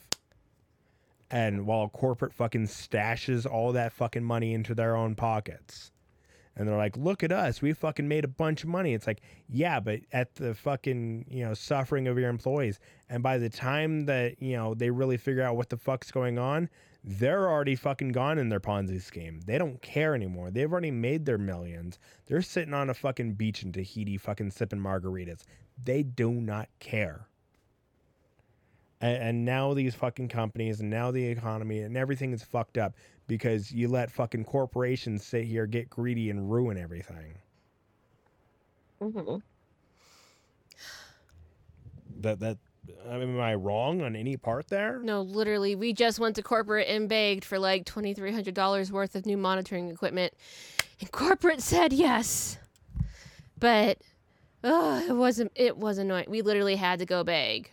[1.31, 5.91] And while corporate fucking stashes all that fucking money into their own pockets.
[6.55, 7.61] And they're like, look at us.
[7.61, 8.93] We fucking made a bunch of money.
[8.93, 12.79] It's like, yeah, but at the fucking, you know, suffering of your employees.
[13.09, 16.37] And by the time that, you know, they really figure out what the fuck's going
[16.37, 16.69] on,
[17.03, 19.41] they're already fucking gone in their Ponzi scheme.
[19.45, 20.51] They don't care anymore.
[20.51, 21.99] They've already made their millions.
[22.27, 25.41] They're sitting on a fucking beach in Tahiti fucking sipping margaritas.
[25.83, 27.27] They do not care.
[29.03, 32.93] And, and now these fucking companies and now the economy and everything is fucked up
[33.27, 37.35] because you let fucking corporations sit here, get greedy, and ruin everything.
[39.01, 39.35] hmm
[42.21, 42.57] That that
[43.09, 45.01] I mean, am I wrong on any part there?
[45.03, 48.89] No, literally, we just went to corporate and begged for like twenty three hundred dollars
[48.89, 50.33] worth of new monitoring equipment,
[51.01, 52.57] and corporate said yes,
[53.59, 53.97] but
[54.63, 55.51] uh, it wasn't.
[55.55, 56.25] It was annoying.
[56.29, 57.69] We literally had to go beg.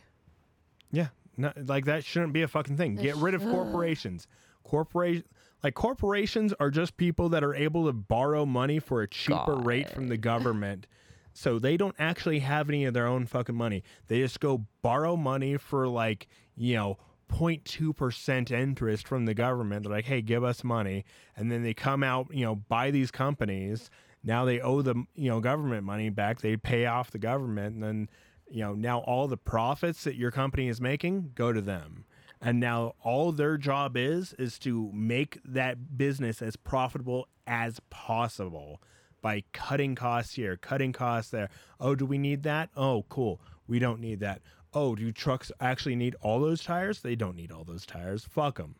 [0.93, 2.97] Yeah, no, like that shouldn't be a fucking thing.
[2.97, 4.27] Get rid of corporations.
[4.64, 5.25] Corporation
[5.62, 9.90] like corporations are just people that are able to borrow money for a cheaper rate
[9.90, 10.87] from the government.
[11.33, 13.83] So they don't actually have any of their own fucking money.
[14.09, 16.99] They just go borrow money for like, you know,
[17.31, 19.85] 0.2% interest from the government.
[19.85, 21.05] They're like, "Hey, give us money."
[21.37, 23.90] And then they come out, you know, buy these companies.
[24.25, 26.40] Now they owe the, you know, government money back.
[26.40, 28.09] They pay off the government and then
[28.51, 32.05] you know, now all the profits that your company is making go to them.
[32.41, 38.83] And now all their job is is to make that business as profitable as possible
[39.23, 41.51] by cutting costs here, cutting costs there.
[41.79, 42.71] Oh, do we need that?
[42.77, 43.41] Oh, cool.
[43.69, 44.43] We don't need that.
[44.73, 47.01] Oh, do trucks actually need all those tires?
[47.03, 48.25] They don't need all those tires.
[48.25, 48.77] Fuck them.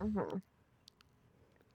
[0.00, 0.38] hmm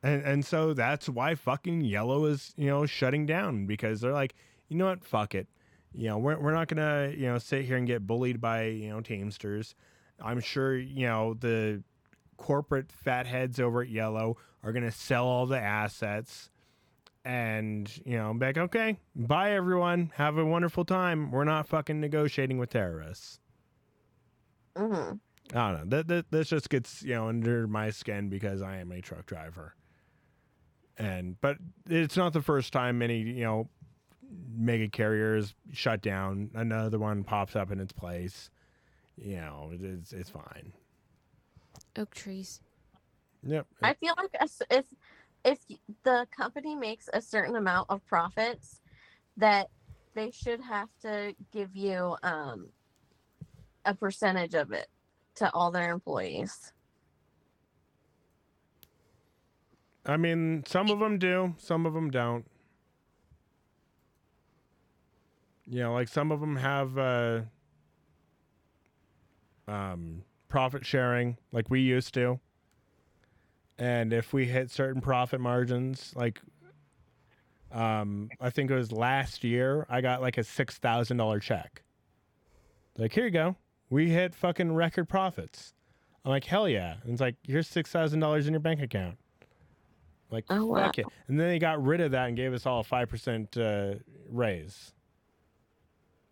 [0.04, 4.36] And and so that's why fucking yellow is, you know, shutting down because they're like,
[4.70, 5.48] you know what, fuck it.
[5.94, 8.90] You know, we're we're not gonna, you know, sit here and get bullied by, you
[8.90, 9.76] know, Teamsters.
[10.22, 11.84] I'm sure, you know, the
[12.38, 16.50] corporate fatheads over at Yellow are gonna sell all the assets
[17.24, 20.12] and, you know, be like, okay, bye everyone.
[20.16, 21.32] Have a wonderful time.
[21.32, 23.40] We're not fucking negotiating with terrorists.
[24.76, 25.12] hmm
[25.54, 25.98] I don't know.
[25.98, 29.28] That, that this just gets you know under my skin because I am a truck
[29.28, 29.76] driver,
[30.98, 33.70] and but it's not the first time any you know
[34.56, 36.50] mega carriers shut down.
[36.54, 38.50] Another one pops up in its place.
[39.18, 40.74] You know, it's it's fine.
[41.98, 42.62] Oak trees.
[43.44, 43.68] Yep.
[43.82, 44.36] I feel like
[44.72, 44.86] if
[45.46, 45.60] if
[46.04, 48.82] the company makes a certain amount of profits,
[49.38, 49.70] that
[50.16, 52.70] they should have to give you um,
[53.86, 54.88] a percentage of it
[55.36, 56.74] to all their employees.
[60.06, 62.46] I mean, some of them do, some of them don't.
[65.68, 67.42] You know, like some of them have uh,
[69.68, 72.40] um, profit sharing, like we used to.
[73.78, 76.40] And if we hit certain profit margins, like
[77.72, 81.82] um, I think it was last year, I got like a six thousand dollar check.
[82.98, 83.56] Like, here you go.
[83.90, 85.74] We hit fucking record profits.
[86.24, 86.96] I'm like, hell yeah.
[87.04, 89.18] And it's like, here's six thousand dollars in your bank account.
[90.32, 91.04] Like, Oh, fuck wow.
[91.04, 91.06] it.
[91.28, 93.96] And then they got rid of that and gave us all a five percent uh,
[94.30, 94.94] raise.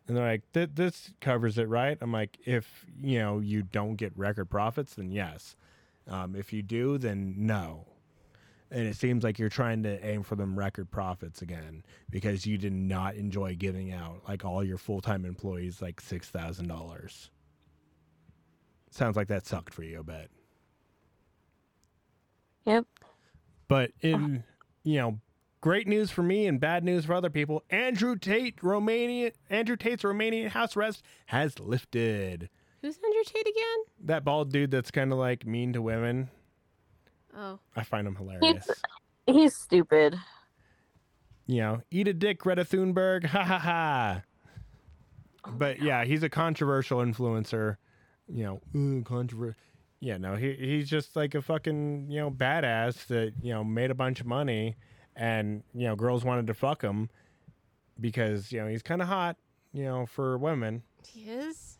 [0.07, 1.97] And they're like, "Th- this covers it, right?
[2.01, 5.55] I'm like, if you know you don't get record profits, then yes.
[6.07, 7.87] Um, if you do, then no.
[8.69, 12.57] And it seems like you're trying to aim for them record profits again because you
[12.57, 17.29] did not enjoy giving out like all your full time employees like six thousand dollars.
[18.89, 20.29] Sounds like that sucked for you a bit.
[22.65, 22.85] Yep.
[23.67, 24.43] But in
[24.83, 25.19] you know,
[25.63, 27.63] great news for me and bad news for other people.
[27.69, 32.49] Andrew Tate, Romanian Andrew Tate's Romanian house arrest has lifted.
[32.81, 33.77] Who's Andrew Tate again?
[34.03, 36.29] That bald dude that's kind of like mean to women.
[37.33, 38.67] Oh, I find him hilarious.
[39.25, 40.17] He's stupid.
[41.47, 43.25] you know, eat a dick, Greta Thunberg.
[43.27, 44.21] Ha ha ha.
[45.45, 47.77] Oh, but yeah, he's a controversial influencer.
[48.27, 49.57] You know, controversial.
[50.01, 53.91] Yeah, no, he he's just like a fucking you know badass that you know made
[53.91, 54.75] a bunch of money,
[55.15, 57.09] and you know girls wanted to fuck him
[57.99, 59.37] because you know he's kind of hot,
[59.73, 60.83] you know, for women.
[61.07, 61.77] he is.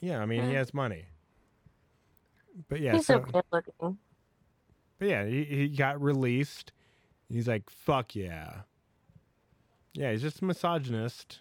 [0.00, 1.06] Yeah, I mean he has money.
[2.68, 3.98] But yeah, He's so okay looking.
[4.98, 6.72] But yeah, he, he got released.
[7.28, 8.60] He's like, fuck yeah.
[9.92, 11.40] Yeah, he's just a misogynist.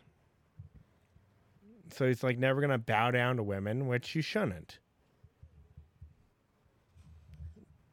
[1.92, 4.80] So he's like never gonna bow down to women, which you shouldn't.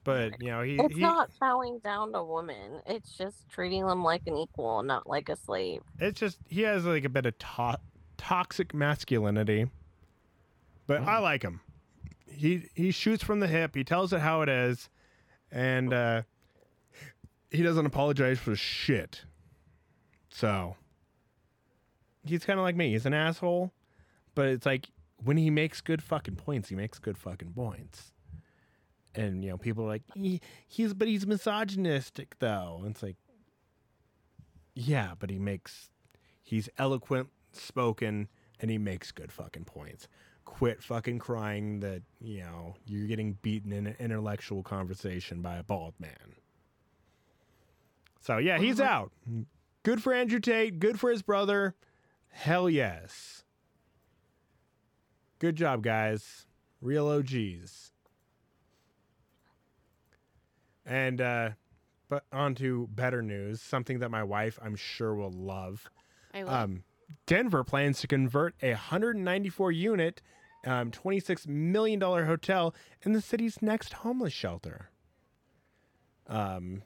[0.05, 2.81] But you know, he, It's he not bowing down to women.
[2.87, 5.83] It's just treating them like an equal, not like a slave.
[6.01, 7.79] it's just he has like a bit of to-
[8.17, 9.67] toxic masculinity.
[10.89, 11.61] But I like him.
[12.27, 13.75] He he shoots from the hip.
[13.77, 14.89] He tells it how it is,
[15.53, 16.23] and uh,
[17.51, 19.23] he doesn't apologize for shit.
[20.31, 20.75] So
[22.25, 22.91] he's kind of like me.
[22.91, 23.73] He's an asshole,
[24.35, 24.89] but it's like
[25.23, 28.11] when he makes good fucking points, he makes good fucking points.
[29.15, 32.79] And you know, people are like, he, he's but he's misogynistic though.
[32.83, 33.17] And it's like,
[34.75, 35.91] yeah, but he makes
[36.43, 38.29] he's eloquent spoken
[38.61, 40.09] and he makes good fucking points.
[40.45, 45.63] Quit fucking crying that, you know, you're getting beaten in an intellectual conversation by a
[45.63, 46.37] bald man.
[48.21, 49.13] So yeah, he's out.
[49.83, 51.75] Good for Andrew Tate, good for his brother.
[52.31, 53.45] Hell yes.
[55.39, 56.47] Good job, guys.
[56.81, 57.92] Real OGs.
[60.85, 61.51] And uh
[62.09, 65.89] but on to better news, something that my wife I'm sure will love.
[66.35, 66.65] I love.
[66.65, 66.85] Um,
[67.27, 70.21] Denver plans to convert a 194 unit,
[70.67, 74.91] um, $26 million hotel in the city's next homeless shelter.
[76.27, 76.83] Um,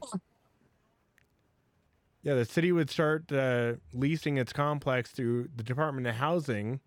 [2.23, 6.81] yeah, the city would start uh, leasing its complex through the Department of Housing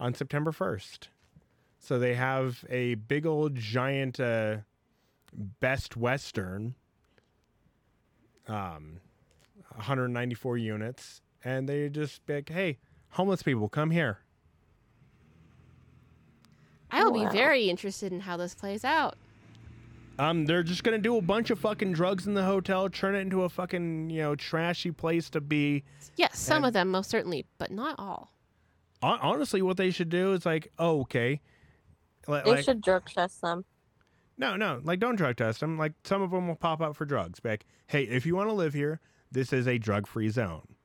[0.00, 1.08] on September 1st.
[1.78, 4.58] So they have a big old giant uh,
[5.34, 6.74] Best Western,
[8.48, 9.00] um,
[9.74, 12.78] 194 units and they just be like, "Hey,
[13.10, 14.18] homeless people, come here."
[16.90, 19.16] I will be very interested in how this plays out.
[20.18, 23.18] Um, they're just gonna do a bunch of fucking drugs in the hotel, turn it
[23.18, 25.82] into a fucking you know trashy place to be.
[26.16, 28.30] Yes, some And- of them most certainly, but not all.
[29.02, 31.42] Honestly, what they should do is like, oh, okay,
[32.26, 33.66] like, They like should drug test them.
[34.36, 35.78] No, no, like don't drug test them.
[35.78, 37.40] Like some of them will pop up for drugs.
[37.44, 40.76] Like, hey, if you want to live here, this is a drug-free zone.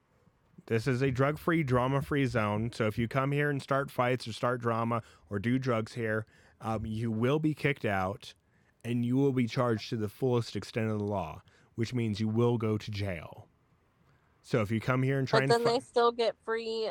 [0.67, 2.71] This is a drug-free, drama-free zone.
[2.73, 6.25] So if you come here and start fights or start drama or do drugs here,
[6.61, 8.33] um, you will be kicked out,
[8.83, 11.41] and you will be charged to the fullest extent of the law,
[11.75, 13.47] which means you will go to jail.
[14.43, 16.89] So if you come here and try But and then fi- they still get free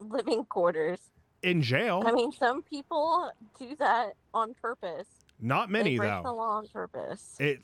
[0.00, 0.98] living quarters.
[1.42, 5.08] In jail, I mean, some people do that on purpose.
[5.40, 6.22] not many they break though.
[6.24, 7.36] the law on purpose.
[7.40, 7.60] it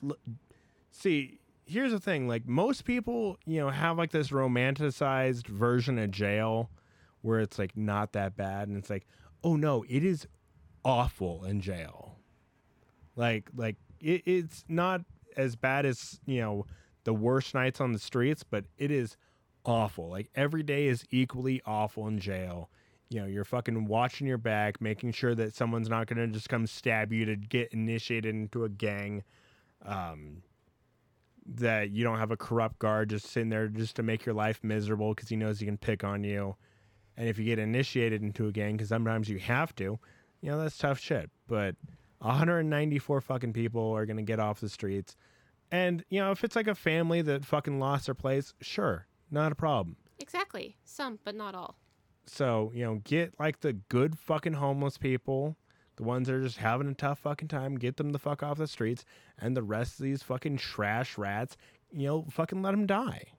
[0.91, 6.11] see here's the thing like most people you know have like this romanticized version of
[6.11, 6.71] jail
[7.23, 9.07] where it's like not that bad and it's like
[9.45, 10.27] oh no it is
[10.85, 12.17] awful in jail
[13.17, 15.03] like like it, it's not
[15.37, 16.65] as bad as you know
[17.05, 19.17] the worst nights on the streets but it is
[19.67, 22.71] awful like every day is equally awful in jail
[23.11, 26.49] you know you're fucking watching your back making sure that someone's not going to just
[26.49, 29.23] come stab you to get initiated into a gang
[29.85, 30.43] um,
[31.49, 34.61] that you don't have a corrupt guard just sitting there just to make your life
[34.63, 36.57] miserable because he knows he can pick on you.
[37.17, 39.99] And if you get initiated into a gang, because sometimes you have to,
[40.41, 41.31] you know, that's tough shit.
[41.49, 41.75] But
[42.19, 45.17] 194 fucking people are going to get off the streets.
[45.73, 49.51] And, you know, if it's like a family that fucking lost their place, sure, not
[49.51, 49.97] a problem.
[50.19, 50.77] Exactly.
[50.85, 51.77] Some, but not all.
[52.29, 55.57] So, you know, get like the good fucking homeless people,
[55.97, 58.59] the ones that are just having a tough fucking time, get them the fuck off
[58.59, 59.05] the streets,
[59.39, 61.57] and the rest of these fucking trash rats,
[61.91, 63.33] you know, fucking let them die.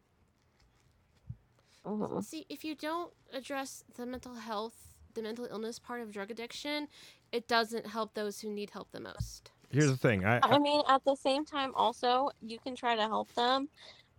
[1.85, 2.23] Mhm.
[2.23, 6.87] See, if you don't address the mental health, the mental illness part of drug addiction,
[7.31, 9.51] it doesn't help those who need help the most.
[9.69, 10.25] Here's the thing.
[10.25, 13.69] I, I mean, at the same time, also, you can try to help them,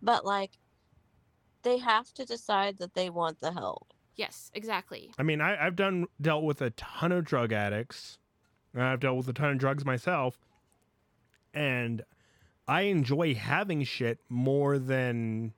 [0.01, 0.59] but like,
[1.63, 3.93] they have to decide that they want the help.
[4.15, 5.11] Yes, exactly.
[5.17, 8.17] I mean, I, I've done dealt with a ton of drug addicts.
[8.75, 10.37] I've dealt with a ton of drugs myself,
[11.53, 12.03] and
[12.67, 15.53] I enjoy having shit more than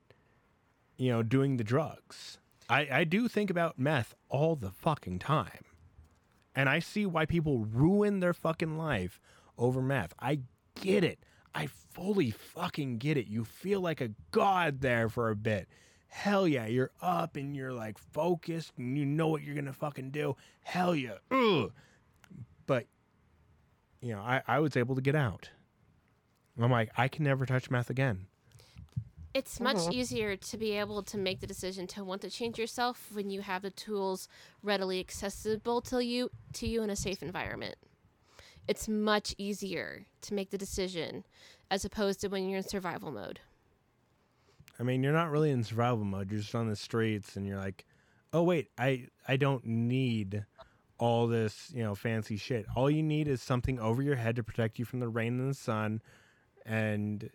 [0.96, 2.38] you know doing the drugs.
[2.68, 5.64] I I do think about meth all the fucking time.
[6.56, 9.20] And I see why people ruin their fucking life
[9.58, 10.14] over meth.
[10.20, 10.40] I
[10.80, 11.18] get it.
[11.54, 13.26] I fully fucking get it.
[13.26, 15.68] You feel like a god there for a bit.
[16.14, 20.10] Hell yeah, you're up and you're like focused and you know what you're gonna fucking
[20.12, 20.36] do.
[20.62, 21.14] Hell yeah.
[21.32, 21.72] Ugh.
[22.66, 22.86] But
[24.00, 25.50] you know, I, I was able to get out.
[26.56, 28.26] I'm like, I can never touch meth again.
[29.34, 29.92] It's much Mhm.
[29.92, 33.40] easier to be able to make the decision to want to change yourself when you
[33.42, 34.28] have the tools
[34.62, 37.74] readily accessible to you to you in a safe environment.
[38.68, 41.24] It's much easier to make the decision
[41.72, 43.40] as opposed to when you're in survival mode.
[44.78, 46.30] I mean, you're not really in survival mode.
[46.30, 47.84] You're just on the streets, and you're like,
[48.32, 50.44] "Oh wait, I I don't need
[50.98, 52.66] all this you know fancy shit.
[52.74, 55.50] All you need is something over your head to protect you from the rain and
[55.50, 56.02] the sun,
[56.66, 57.30] and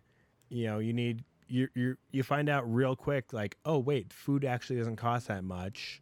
[0.50, 4.44] you know you need you you you find out real quick like, oh wait, food
[4.44, 6.02] actually doesn't cost that much.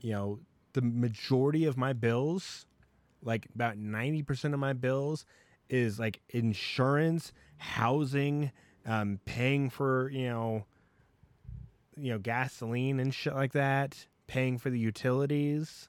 [0.00, 0.40] You know,
[0.74, 2.66] the majority of my bills,
[3.22, 5.24] like about ninety percent of my bills,
[5.68, 8.52] is like insurance, housing."
[8.88, 10.64] Um, paying for you know
[11.96, 15.88] you know gasoline and shit like that paying for the utilities.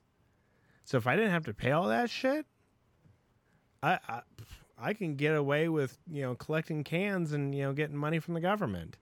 [0.83, 2.45] So if i didn't have to pay all that shit
[3.83, 4.21] i i,
[4.77, 8.33] I can get away with you know collecting cans and you know getting money from
[8.33, 8.97] the government.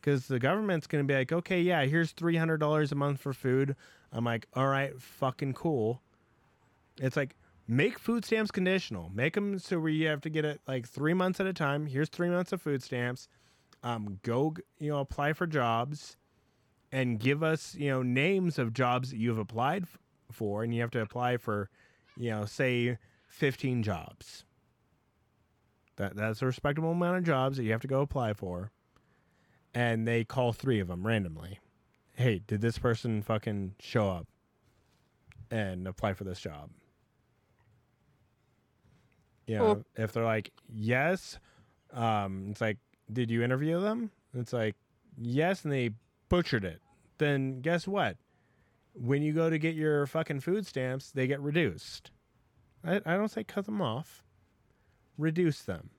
[0.00, 3.76] Because the government's going to be like okay yeah here's $300 a month for food.
[4.12, 6.00] I'm like all right fucking cool.
[6.98, 7.36] It's like
[7.68, 9.10] make food stamps conditional.
[9.14, 11.86] Make them so where you have to get it like three months at a time.
[11.86, 13.28] Here's three months of food stamps.
[13.82, 16.16] Um, go you know apply for jobs
[16.90, 19.98] and give us you know names of jobs that you've applied f-
[20.30, 21.68] for and you have to apply for
[22.16, 22.98] you know say
[23.28, 24.44] 15 jobs.
[25.96, 28.70] That that's a respectable amount of jobs that you have to go apply for
[29.74, 31.58] and they call three of them randomly.
[32.14, 34.26] Hey did this person fucking show up
[35.50, 36.70] and apply for this job
[39.46, 41.38] you know if they're like yes
[41.92, 42.78] um it's like
[43.12, 44.10] did you interview them?
[44.34, 44.74] It's like
[45.16, 45.90] yes and they
[46.28, 46.80] butchered it.
[47.18, 48.16] Then guess what?
[48.94, 52.10] When you go to get your fucking food stamps they get reduced.
[52.84, 54.24] I, I don't say cut them off.
[55.18, 55.90] Reduce them.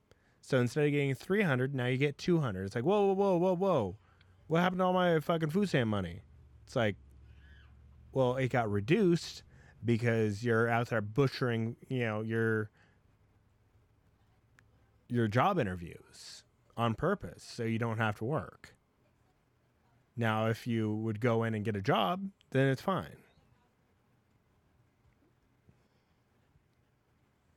[0.41, 3.55] So instead of getting 300 now you get 200 it's like whoa whoa whoa whoa
[3.55, 3.95] whoa.
[4.47, 6.21] What happened to all my fucking food stamp money?
[6.65, 6.95] It's like
[8.11, 9.43] well it got reduced
[9.85, 12.69] because you're out there butchering you know your
[15.09, 16.43] your job interviews
[16.75, 18.75] on purpose so you don't have to work.
[20.15, 23.17] Now, if you would go in and get a job, then it's fine.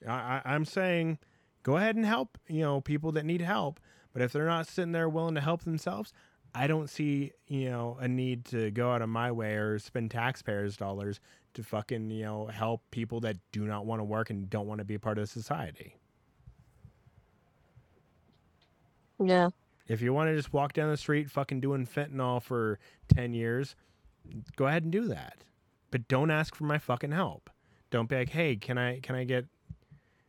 [0.06, 1.18] I, I'm saying
[1.62, 3.80] go ahead and help, you know, people that need help.
[4.12, 6.12] But if they're not sitting there willing to help themselves,
[6.54, 10.10] I don't see, you know, a need to go out of my way or spend
[10.10, 11.20] taxpayers' dollars
[11.54, 14.78] to fucking, you know, help people that do not want to work and don't want
[14.78, 15.99] to be a part of society.
[19.20, 19.50] Yeah.
[19.86, 23.74] If you want to just walk down the street fucking doing fentanyl for 10 years,
[24.56, 25.38] go ahead and do that.
[25.90, 27.50] But don't ask for my fucking help.
[27.90, 29.46] Don't be like, "Hey, can I can I get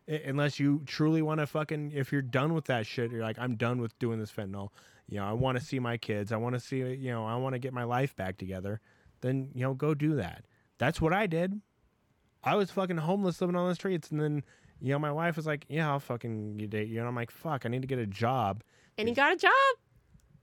[0.07, 3.55] unless you truly want to fucking if you're done with that shit, you're like, "I'm
[3.55, 4.69] done with doing this fentanyl.
[5.07, 6.31] You know, I want to see my kids.
[6.31, 8.79] I want to see, you know, I want to get my life back together."
[9.21, 10.45] Then, you know, go do that.
[10.79, 11.61] That's what I did.
[12.43, 14.43] I was fucking homeless living on the streets and then
[14.83, 17.67] you know, my wife was like, "Yeah, I'll fucking date you." And I'm like, "Fuck,
[17.67, 18.63] I need to get a job."
[19.01, 19.51] And he got a job.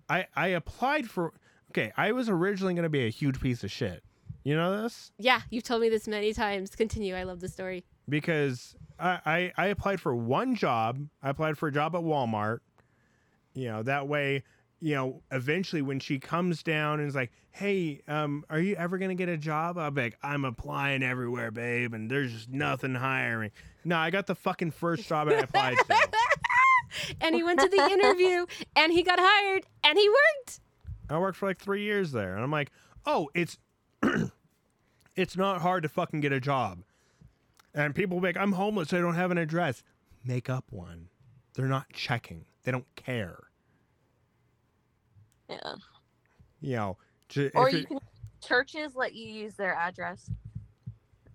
[0.08, 1.32] I I applied for
[1.70, 1.92] okay.
[1.96, 4.02] I was originally going to be a huge piece of shit.
[4.44, 6.74] You know this Yeah, you've told me this many times.
[6.74, 7.14] Continue.
[7.14, 7.84] I love the story.
[8.08, 10.98] because I, I I applied for one job.
[11.22, 12.60] I applied for a job at Walmart.
[13.54, 14.42] You know that way.
[14.80, 18.96] You know, eventually when she comes down and is like, "Hey, um, are you ever
[18.96, 22.94] gonna get a job?" I'll be like, "I'm applying everywhere, babe, and there's just nothing
[22.94, 23.50] hiring."
[23.84, 25.84] No, I got the fucking first job I applied to.
[27.20, 30.60] And he went to the interview and he got hired and he worked.
[31.10, 32.70] I worked for like three years there, and I'm like,
[33.06, 33.58] oh, it's
[35.16, 36.82] it's not hard to fucking get a job.
[37.74, 39.82] And people will be like, I'm homeless, I don't have an address.
[40.24, 41.08] Make up one.
[41.54, 42.44] They're not checking.
[42.64, 43.38] They don't care.
[45.48, 45.74] Yeah.
[46.60, 46.96] You know,
[47.28, 47.98] ju- Or you it- can
[48.42, 50.30] churches let you use their address.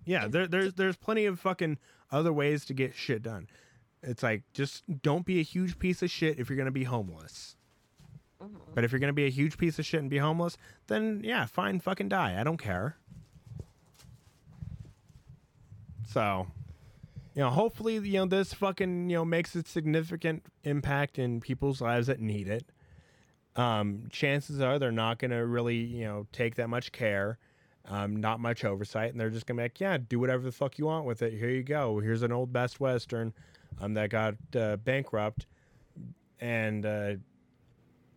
[0.04, 1.78] yeah, there, there's there's plenty of fucking
[2.10, 3.48] other ways to get shit done.
[4.04, 7.56] It's like just don't be a huge piece of shit if you're gonna be homeless.
[8.42, 8.74] Mhm.
[8.74, 11.46] But if you're gonna be a huge piece of shit and be homeless, then yeah,
[11.46, 12.38] fine, fucking die.
[12.38, 12.96] I don't care.
[16.06, 16.46] So,
[17.34, 21.80] you know, hopefully, you know, this fucking, you know, makes a significant impact in people's
[21.80, 22.64] lives that need it.
[23.56, 27.38] Um, chances are they're not going to really, you know, take that much care,
[27.86, 30.52] um, not much oversight, and they're just going to be like, yeah, do whatever the
[30.52, 31.32] fuck you want with it.
[31.32, 31.98] Here you go.
[32.00, 33.32] Here's an old Best Western
[33.80, 35.46] um, that got uh, bankrupt,
[36.40, 37.14] and uh,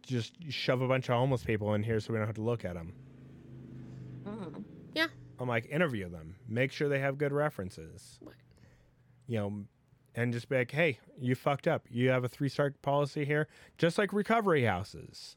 [0.02, 2.66] just shove a bunch of homeless people in here so we don't have to look
[2.66, 2.94] at them.
[4.26, 4.64] Mm.
[5.40, 8.20] I'm like, interview them, make sure they have good references.
[8.22, 8.36] Right.
[9.28, 9.64] You know,
[10.16, 11.86] and just be like, hey, you fucked up.
[11.90, 13.48] You have a three star policy here,
[13.78, 15.36] just like recovery houses.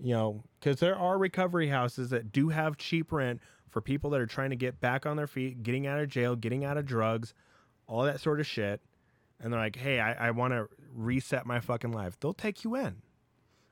[0.00, 4.20] You know, because there are recovery houses that do have cheap rent for people that
[4.20, 6.86] are trying to get back on their feet, getting out of jail, getting out of
[6.86, 7.34] drugs,
[7.88, 8.80] all that sort of shit.
[9.40, 12.18] And they're like, hey, I, I want to reset my fucking life.
[12.20, 12.96] They'll take you in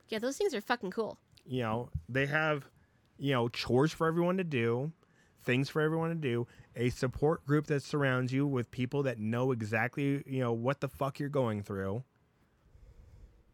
[0.08, 1.18] Yeah, those things are fucking cool.
[1.44, 2.68] you know they have
[3.18, 4.92] you know chores for everyone to do
[5.44, 9.52] things for everyone to do a support group that surrounds you with people that know
[9.52, 12.02] exactly you know what the fuck you're going through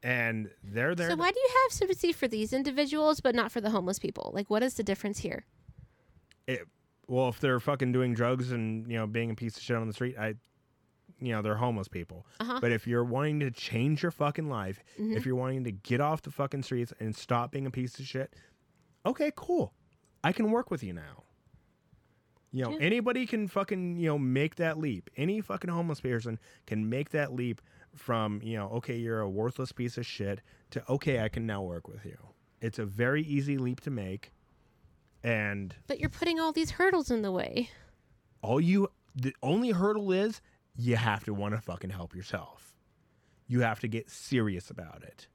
[0.03, 3.61] and they're there So why do you have sympathy for these individuals but not for
[3.61, 4.33] the homeless people?
[4.35, 5.45] Like, what is the difference here?
[6.49, 6.67] it,
[7.07, 9.87] well if they're fucking doing drugs and you know being a piece of shit on
[9.87, 10.35] the street i
[11.23, 12.59] you know they're homeless people Uh-huh.
[12.61, 15.17] but if you're wanting to change your fucking life Mhm.
[15.17, 18.07] if you're wanting to get off the fucking streets and stop being a piece of
[18.07, 18.35] shit
[19.07, 19.73] okay cool
[20.25, 21.25] i can work with you now
[22.51, 22.79] you know Yeah.
[22.81, 27.33] anybody can fucking you know make that leap any fucking homeless person can make that
[27.33, 27.61] leap
[27.95, 31.63] from you know okay you're a worthless piece of shit to okay i can now
[31.63, 32.17] work with you
[32.61, 34.33] it's a very easy leap to make
[35.25, 37.71] and But you're putting all these hurdles in the way.
[38.43, 40.41] all you the only hurdle is
[40.77, 42.75] you have to want to fucking help yourself.
[43.47, 45.27] You have to get serious about it.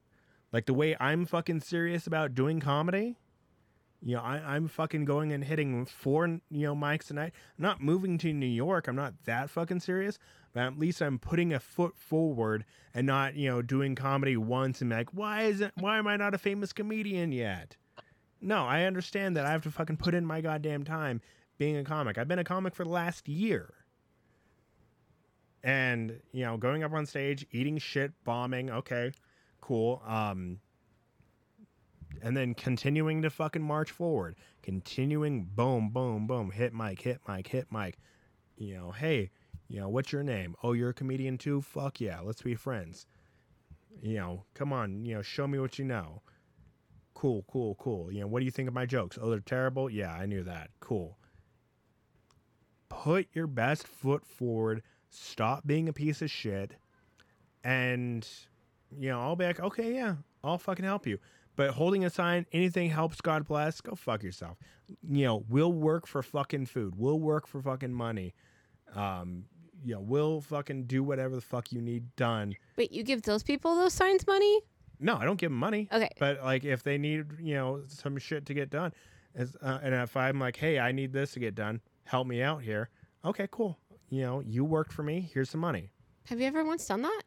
[0.51, 3.17] Like the way I'm fucking serious about doing comedy.
[4.01, 7.33] You know, I, I'm fucking going and hitting four, you know, mics a night.
[7.57, 8.87] I'm not moving to New York.
[8.87, 10.19] I'm not that fucking serious,
[10.53, 12.63] but at least I'm putting a foot forward
[12.93, 16.15] and not, you know, doing comedy once and be like, why isn't, why am I
[16.15, 17.75] not a famous comedian yet?
[18.39, 21.21] No, I understand that I have to fucking put in my goddamn time
[21.57, 22.19] being a comic.
[22.19, 23.73] I've been a comic for the last year.
[25.63, 29.11] And, you know, going up on stage, eating shit, bombing, okay,
[29.61, 30.01] cool.
[30.05, 30.59] Um
[32.21, 34.35] and then continuing to fucking march forward.
[34.63, 37.97] Continuing boom, boom, boom, hit mic, hit mic, hit mic.
[38.57, 39.29] You know, hey,
[39.67, 40.55] you know, what's your name?
[40.63, 41.61] Oh, you're a comedian too?
[41.61, 43.05] Fuck yeah, let's be friends.
[44.01, 46.21] You know, come on, you know, show me what you know.
[47.13, 48.11] Cool, cool, cool.
[48.11, 49.17] You know, what do you think of my jokes?
[49.19, 49.89] Oh, they're terrible?
[49.89, 50.69] Yeah, I knew that.
[50.79, 51.17] Cool.
[52.89, 54.83] Put your best foot forward.
[55.19, 56.75] Stop being a piece of shit.
[57.63, 58.27] And,
[58.97, 61.17] you know, I'll be like, okay, yeah, I'll fucking help you.
[61.55, 64.57] But holding a sign, anything helps, God bless, go fuck yourself.
[65.01, 66.93] You know, we'll work for fucking food.
[66.95, 68.35] We'll work for fucking money.
[68.93, 69.45] Um,
[69.83, 72.55] you know, we'll fucking do whatever the fuck you need done.
[72.77, 74.61] Wait, you give those people those signs money?
[74.99, 75.89] No, I don't give them money.
[75.91, 76.09] Okay.
[76.19, 78.93] But like, if they need, you know, some shit to get done,
[79.35, 82.43] as, uh, and if I'm like, hey, I need this to get done, help me
[82.43, 82.89] out here.
[83.25, 83.79] Okay, cool.
[84.09, 85.29] You know, you worked for me.
[85.33, 85.91] Here's some money.
[86.25, 87.21] Have you ever once done that?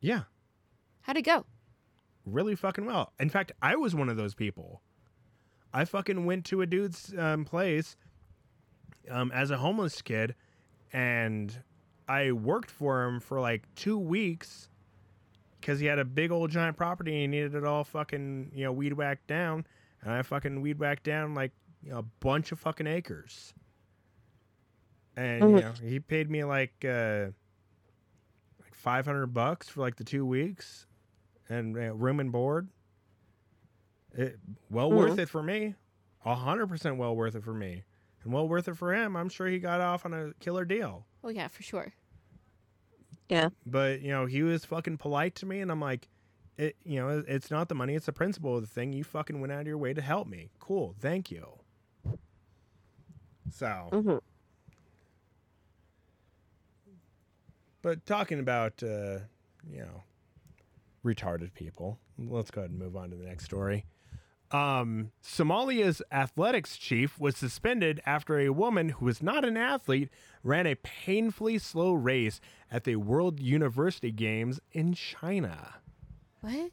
[0.00, 0.22] Yeah,
[1.02, 1.44] How'd it go?
[2.26, 3.12] really fucking well.
[3.20, 4.80] In fact, I was one of those people.
[5.74, 7.96] I fucking went to a dude's um, place
[9.10, 10.34] um, as a homeless kid,
[10.92, 11.54] and
[12.08, 14.68] I worked for him for like two weeks
[15.60, 18.64] because he had a big old giant property and he needed it all fucking you
[18.64, 19.66] know weed whacked down,
[20.02, 21.52] and I fucking weed whacked down like
[21.82, 23.52] you know, a bunch of fucking acres.
[25.16, 25.60] And you Mhm.
[25.62, 27.26] know he paid me like uh,
[28.60, 30.86] like five hundred bucks for like the two weeks,
[31.48, 32.68] and uh, room and board.
[34.12, 34.38] It
[34.70, 35.74] well worth it for me,
[36.24, 37.84] a hundred percent well worth it for me,
[38.22, 39.16] and well worth it for him.
[39.16, 41.06] I'm sure he got off on a killer deal.
[41.22, 41.94] Oh yeah, for sure.
[43.28, 43.48] Yeah.
[43.66, 46.08] But you know, he was fucking polite to me, and I'm like,
[46.56, 46.76] it.
[46.84, 48.92] You know, it's not the money; it's the principle of the thing.
[48.92, 50.50] You fucking went out of your way to help me.
[50.60, 51.46] Cool, thank you.
[53.50, 54.18] So, hmm
[57.84, 59.18] but talking about uh,
[59.70, 60.02] you know
[61.04, 63.84] retarded people, let's go ahead and move on to the next story.
[64.50, 70.08] Um, Somalia's athletics chief was suspended after a woman who was not an athlete
[70.42, 75.74] ran a painfully slow race at the World University Games in China.
[76.40, 76.70] What?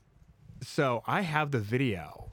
[0.61, 2.29] So I have the video.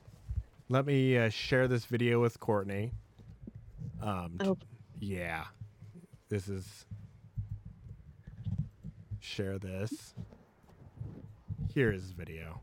[0.68, 2.92] Let me uh, share this video with Courtney.
[4.02, 4.58] Um, Oh.
[5.00, 5.44] yeah,
[6.28, 6.84] this is
[9.28, 10.14] share this.
[11.74, 12.60] Here is video.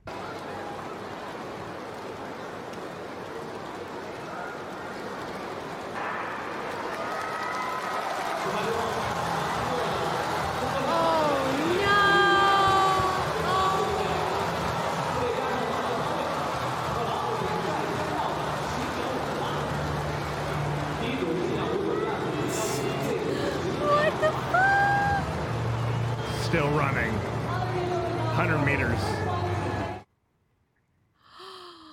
[26.46, 27.12] Still running.
[27.12, 29.00] 100 meters.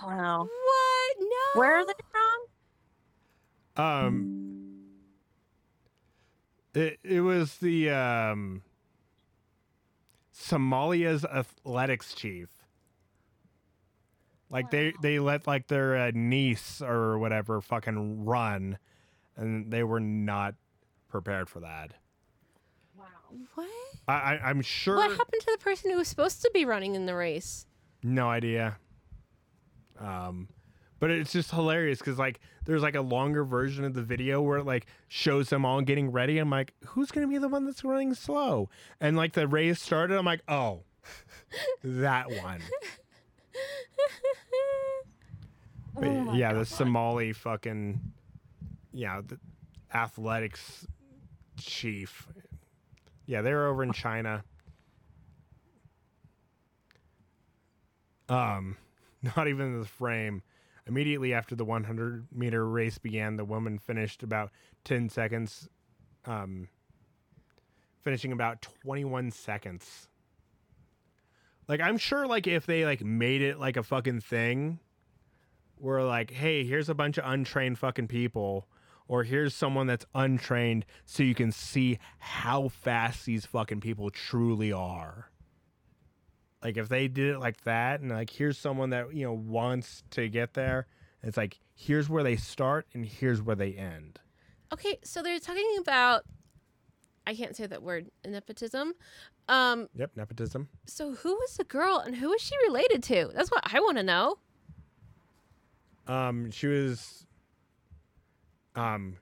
[0.05, 0.43] Wow.
[0.43, 1.17] What?
[1.21, 1.61] No.
[1.61, 1.93] Where are they
[3.75, 3.85] from?
[3.85, 4.83] Um,
[6.75, 8.63] it it was the um,
[10.35, 12.51] Somalia's athletics chief.
[14.51, 18.77] Like they they let like their uh, niece or whatever fucking run,
[19.35, 20.57] and they were not
[21.09, 21.93] prepared for that.
[22.99, 23.07] Wow.
[23.55, 23.69] What?
[24.09, 24.97] I, I I'm sure.
[24.97, 27.67] What happened to the person who was supposed to be running in the race?
[28.03, 28.77] No idea.
[29.99, 30.49] Um,
[30.99, 34.59] but it's just hilarious because like there's like a longer version of the video where
[34.59, 36.39] it like shows them all getting ready.
[36.39, 38.69] I'm like, who's gonna be the one that's running slow?
[39.01, 40.83] And like the race started, I'm like, oh,
[41.85, 42.61] that one.
[45.95, 48.01] But, Oh yeah, the Somali fucking
[48.93, 49.39] yeah, the
[49.93, 50.87] athletics
[51.59, 52.29] chief.
[53.27, 54.45] Yeah, they were over in China.
[58.29, 58.77] Um,
[59.37, 60.43] not even in the frame.
[60.87, 64.51] Immediately after the 100 meter race began, the woman finished about
[64.85, 65.69] 10 seconds,
[66.25, 66.69] um,
[68.03, 70.09] finishing about 21 seconds.
[71.69, 74.81] Like, I'm sure, like, if they, like, made it, like, a fucking thing,
[75.77, 78.67] where, like, hey, here's a bunch of untrained fucking people,
[79.13, 84.73] or here's someone that's untrained so you can see how fast these fucking people truly
[84.73, 85.31] are
[86.65, 90.03] like if they did it like that and like here's someone that you know wants
[90.09, 90.87] to get there
[91.23, 94.19] it's like here's where they start and here's where they end
[94.73, 96.23] Okay, so they're talking about
[97.27, 98.95] I can't say that word, nepotism.
[99.47, 103.31] Um, yep nepotism so who was the girl and who was she related to?
[103.35, 104.39] That's what I want to know.
[106.07, 107.27] um she was
[108.77, 109.17] um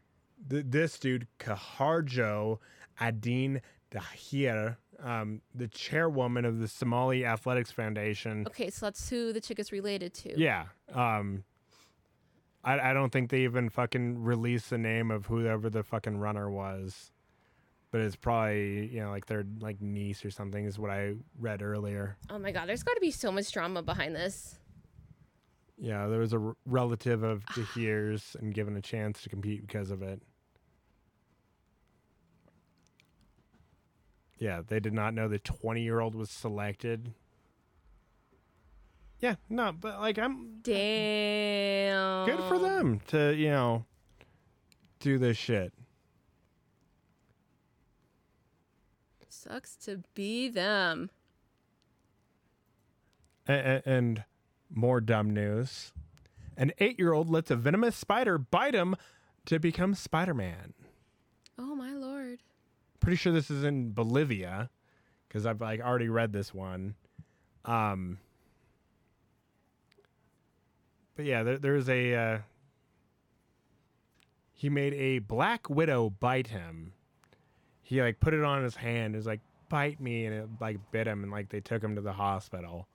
[0.48, 2.58] th- this dude Khadijo
[3.00, 9.40] Aden Dahir um the chairwoman of the somali athletics foundation Okay, so that's who the
[9.40, 10.38] chick is related to.
[10.38, 11.44] yeah um
[12.62, 16.50] I, I don't think they even fucking released the name of whoever the fucking runner
[16.50, 17.10] was
[17.90, 21.62] but it's probably you know like their like niece or something is what i read
[21.62, 24.58] earlier Oh my god, there's got to be so much drama behind this.
[25.82, 29.90] Yeah there was a r- relative of Dahir's and given a chance to compete because
[29.90, 30.22] of it
[34.40, 37.12] yeah they did not know the 20 year old was selected
[39.20, 42.26] yeah no but like i'm uh, Damn.
[42.26, 43.84] good for them to you know
[44.98, 45.72] do this shit
[49.32, 51.08] Sucks to be them.
[53.46, 54.24] and, and
[54.72, 55.92] more dumb news.
[56.56, 58.96] An eight-year-old lets a venomous spider bite him
[59.46, 60.74] to become spider-man.
[61.58, 62.38] Oh my lord.
[63.00, 64.68] pretty sure this is in bolivia
[65.26, 66.94] because i've like already read this one.
[67.64, 68.18] Um
[71.16, 72.38] but yeah there, there's a uh,
[74.54, 76.92] he made a black widow bite him.
[77.82, 79.14] He like put it on his hand.
[79.14, 79.40] It was like
[79.70, 82.86] bite me and it like bit him and like they took him to the hospital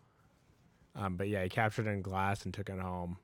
[0.95, 3.17] um but yeah he captured it in glass and took it home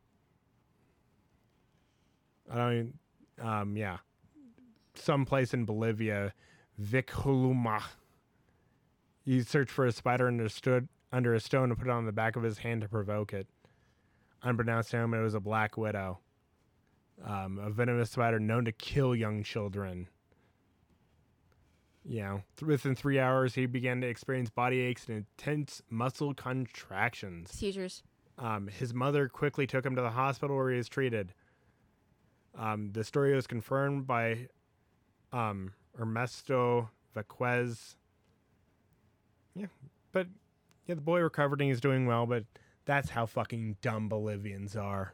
[2.51, 2.93] i don't even,
[3.41, 3.97] um yeah
[4.95, 6.33] someplace in bolivia
[6.81, 7.81] Vichuloma.
[9.23, 12.11] He searched for a spider under, stood, under a stone and put it on the
[12.11, 13.47] back of his hand to provoke it.
[14.43, 16.19] Unbeknownst to him, it was a black widow,
[17.23, 20.07] um, a venomous spider known to kill young children.
[22.03, 26.33] You know, th- within three hours, he began to experience body aches and intense muscle
[26.33, 27.51] contractions.
[27.51, 28.03] Seizures.
[28.37, 31.33] Um, his mother quickly took him to the hospital where he was treated.
[32.57, 34.47] Um, the story was confirmed by
[35.31, 37.95] um, Ernesto Vaquez.
[39.55, 39.67] Yeah,
[40.11, 40.27] but
[40.87, 42.45] yeah, the boy recovered and he's doing well, but
[42.85, 45.13] that's how fucking dumb Bolivians are.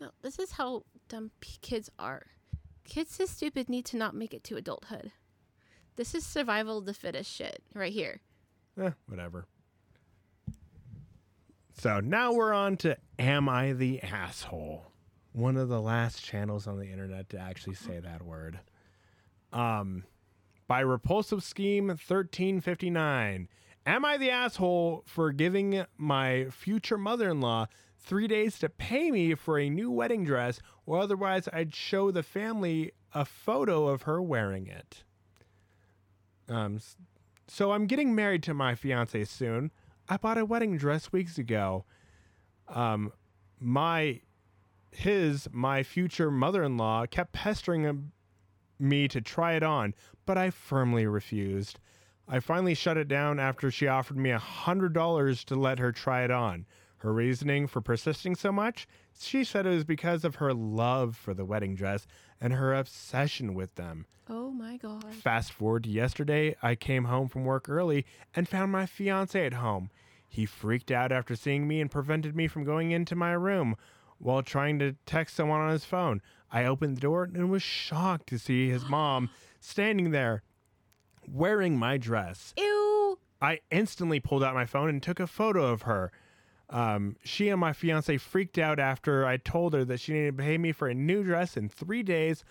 [0.00, 2.26] No, this is how dumb p- kids are.
[2.84, 5.12] Kids this stupid need to not make it to adulthood.
[5.98, 8.20] This is survival of the fittest shit right here.
[8.80, 9.46] Eh, whatever.
[11.76, 14.92] So now we're on to Am I the Asshole?
[15.32, 18.60] One of the last channels on the internet to actually say that word.
[19.52, 20.04] Um,
[20.68, 23.48] by Repulsive Scheme 1359.
[23.84, 27.66] Am I the asshole for giving my future mother in law
[27.98, 32.22] three days to pay me for a new wedding dress, or otherwise I'd show the
[32.22, 35.02] family a photo of her wearing it?
[36.48, 36.80] Um,
[37.46, 39.70] so I'm getting married to my fiance soon.
[40.08, 41.84] I bought a wedding dress weeks ago.
[42.68, 43.12] Um,
[43.60, 44.20] my,
[44.90, 48.12] his, my future mother-in-law kept pestering
[48.78, 49.94] me to try it on,
[50.26, 51.78] but I firmly refused.
[52.28, 56.24] I finally shut it down after she offered me a $100 to let her try
[56.24, 56.66] it on.
[56.98, 58.86] Her reasoning for persisting so much?
[59.20, 62.06] She said it was because of her love for the wedding dress
[62.40, 64.06] and her obsession with them.
[64.28, 65.12] Oh my god.
[65.14, 69.54] Fast forward to yesterday, I came home from work early and found my fiance at
[69.54, 69.90] home.
[70.28, 73.76] He freaked out after seeing me and prevented me from going into my room
[74.18, 76.20] while trying to text someone on his phone.
[76.50, 80.42] I opened the door and was shocked to see his mom standing there
[81.26, 82.54] wearing my dress.
[82.56, 83.18] Ew.
[83.40, 86.10] I instantly pulled out my phone and took a photo of her.
[86.70, 90.42] Um, she and my fiance freaked out after I told her that she needed to
[90.42, 92.44] pay me for a new dress in three days,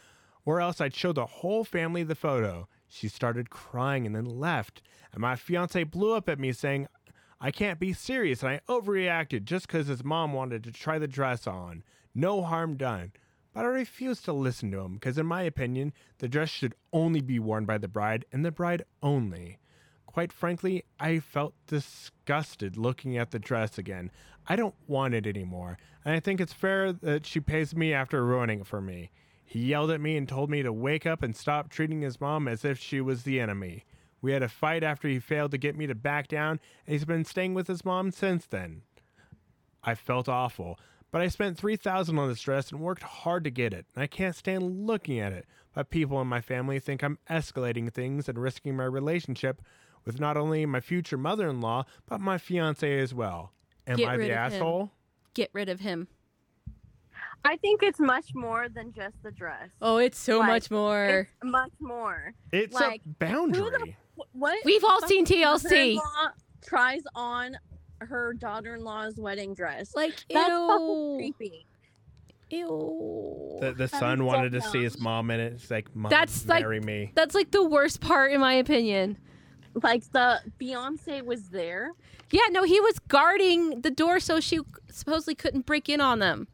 [0.46, 2.68] or else I'd show the whole family the photo.
[2.88, 6.88] She started crying and then left, and my fiance blew up at me saying,
[7.40, 11.08] I can't be serious, and I overreacted just because his mom wanted to try the
[11.08, 11.84] dress on.
[12.16, 13.12] No harm done.
[13.54, 17.22] But I refused to listen to him because, in my opinion, the dress should only
[17.22, 19.60] be worn by the bride and the bride only.
[20.18, 24.10] Quite frankly, I felt disgusted looking at the dress again.
[24.48, 28.26] I don't want it anymore, and I think it's fair that she pays me after
[28.26, 29.12] ruining it for me.
[29.46, 32.48] He yelled at me and told me to wake up and stop treating his mom
[32.48, 33.86] as if she was the enemy.
[34.20, 37.06] We had a fight after he failed to get me to back down, and he's
[37.06, 38.82] been staying with his mom since then.
[39.84, 40.80] I felt awful,
[41.12, 44.08] but I spent 3000 on this dress and worked hard to get it, and I
[44.08, 45.46] can't stand looking at it.
[45.76, 49.62] But people in my family think I'm escalating things and risking my relationship
[50.08, 53.52] with not only my future mother in law, but my fiance as well.
[53.86, 54.38] Am Get I the of him.
[54.38, 54.92] asshole?
[55.36, 56.08] Get rid of him.
[57.46, 59.70] I think it's much more than just the dress.
[59.82, 61.06] Oh, it's so Like, much more.
[61.06, 62.34] It's much more.
[62.52, 63.96] It's Like, a boundary.
[64.18, 64.58] Wh- What?
[64.66, 66.00] We've all seen TLC.
[66.66, 67.58] Tries on
[68.02, 69.96] her daughter-in-law's wedding dress.
[69.96, 70.68] Like That's ew.
[70.68, 71.66] fucking creepy.
[72.50, 73.58] Ew.
[73.62, 75.54] The, the son is so wanted to see his mom in it.
[75.54, 77.12] It's like, mom, That's like- marry me.
[77.16, 79.18] That's like the worst part in my opinion.
[79.84, 81.92] Like the fiance was there.
[82.32, 84.60] Yeah, no, he was guarding the door so she
[84.92, 86.48] supposedly couldn't break in on them.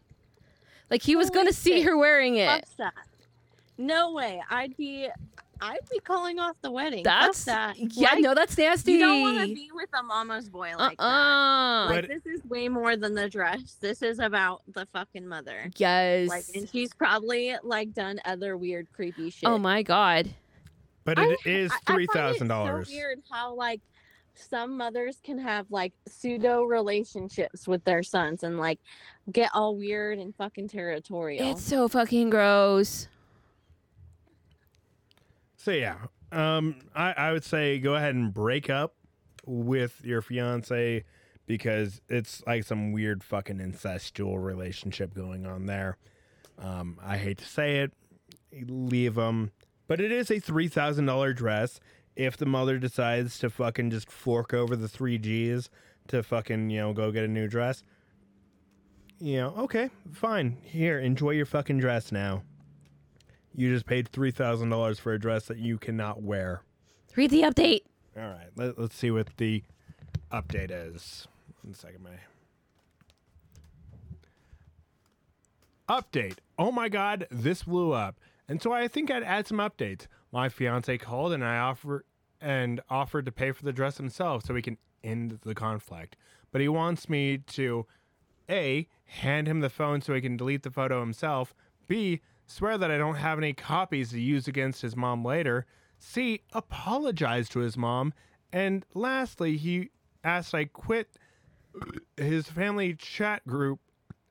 [0.92, 1.86] Like he was Holy going to see shit.
[1.86, 2.48] her wearing it.
[2.48, 2.94] Fuck that.
[3.78, 4.42] No way.
[4.50, 5.08] I'd be.
[5.62, 7.06] I'd be calling off the wedding.
[7.06, 7.78] Fuck That's that.
[7.78, 8.94] yeah, Like, no, that's nasty.
[8.94, 11.04] You don't want to be with a mama's boy like that.
[11.04, 11.86] uh-uh.
[11.90, 13.78] Like But- this is way more than the dress.
[13.80, 15.72] This is about the fucking mother.
[15.78, 16.28] yes.
[16.28, 19.50] Like, and she's probably like done other weird, creepy oh shit.
[19.50, 20.34] oh my god.
[21.06, 22.88] But I- it is I- I find three it thousand dollars.
[22.90, 23.82] So weird how like
[24.36, 28.80] some mothers can have like pseudo relationships with their sons and like
[29.32, 31.52] get all weird and fucking territorial.
[31.52, 33.08] It's so fucking gross.
[35.58, 35.98] So yeah,
[36.32, 38.96] um, I, I would say go ahead and break up
[39.46, 41.04] with your fiance
[41.46, 45.98] because it's like some weird fucking incestual relationship going on there.
[46.58, 47.94] Um, I hate to say it,
[48.68, 49.52] leave them,
[49.94, 51.80] but it is a three thousand dollar dress.
[52.16, 55.70] If the mother decides to fucking just fork over the three G's
[56.08, 57.84] to fucking you know go get a new dress,
[59.20, 60.58] you know, okay, fine.
[60.64, 62.42] Here, enjoy your fucking dress now.
[63.54, 66.64] You just paid three thousand dollars for a dress that you cannot wear.
[67.16, 67.82] Read the update.
[68.18, 69.62] All right, let, let's see what the
[70.32, 71.28] update is.
[71.62, 72.18] One second, my
[75.88, 76.38] update.
[76.58, 78.16] Oh my god, this blew up,
[78.48, 80.08] and so I think I'd add some updates.
[80.32, 82.06] My fiance called and I offer
[82.42, 86.18] and offered to pay for the dress himself so we can end the conflict.
[86.52, 87.86] But he wants me to
[88.50, 91.54] a hand him the phone so he can delete the photo himself.
[91.88, 95.66] B swear that I don't have any copies to use against his mom later.
[95.98, 98.14] C apologize to his mom.
[98.52, 99.90] And lastly, he
[100.24, 101.16] asked I quit
[102.18, 103.80] his family chat group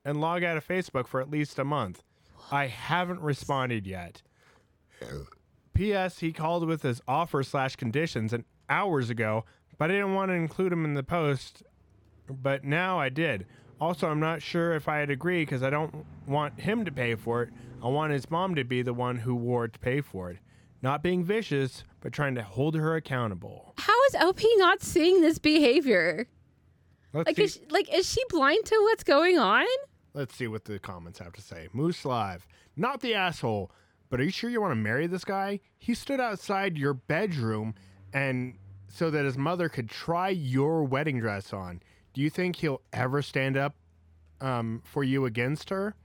[0.05, 2.03] and log out of Facebook for at least a month.
[2.51, 4.21] I haven't responded yet.
[5.73, 6.19] P.S.
[6.19, 9.45] He called with his offer slash conditions an hours ago,
[9.77, 11.63] but I didn't want to include him in the post.
[12.29, 13.45] But now I did.
[13.81, 17.41] Also, I'm not sure if I'd agree because I don't want him to pay for
[17.43, 17.49] it.
[17.83, 20.37] I want his mom to be the one who wore it to pay for it.
[20.81, 23.73] Not being vicious, but trying to hold her accountable.
[23.77, 26.27] How is OP not seeing this behavior?
[27.13, 27.43] Let's Like see.
[27.43, 29.65] is she, like is she blind to what's going on?
[30.13, 31.69] Let's see what the comments have to say.
[31.73, 32.47] Moose Live.
[32.75, 33.71] Not the asshole,
[34.09, 35.59] but are you sure you want to marry this guy?
[35.79, 37.73] He stood outside your bedroom
[38.13, 38.57] and
[38.87, 41.81] so that his mother could try your wedding dress on.
[42.13, 43.75] Do you think he'll ever stand up
[44.39, 45.95] um, for you against her?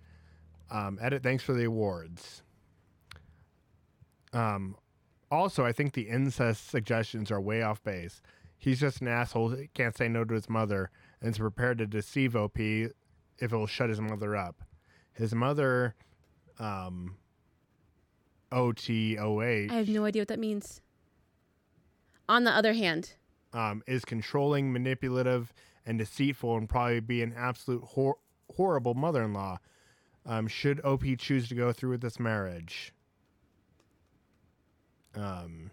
[0.70, 2.42] Um, edit, thanks for the awards.
[4.32, 4.76] Um,
[5.30, 8.22] also, I think the incest suggestions are way off base.
[8.56, 9.50] He's just an asshole.
[9.50, 10.90] who Can't say no to his mother
[11.20, 12.58] and is prepared to deceive OP
[13.38, 14.62] if it will shut his mother up.
[15.12, 15.94] His mother,
[16.58, 17.16] um,
[18.52, 19.70] OTOH.
[19.70, 20.80] I have no idea what that means.
[22.28, 23.14] On the other hand,
[23.52, 25.52] um, is controlling, manipulative,
[25.86, 28.18] and deceitful, and probably be an absolute hor-
[28.54, 29.58] horrible mother-in-law.
[30.26, 32.92] Um, should OP choose to go through with this marriage?
[35.14, 35.70] Um,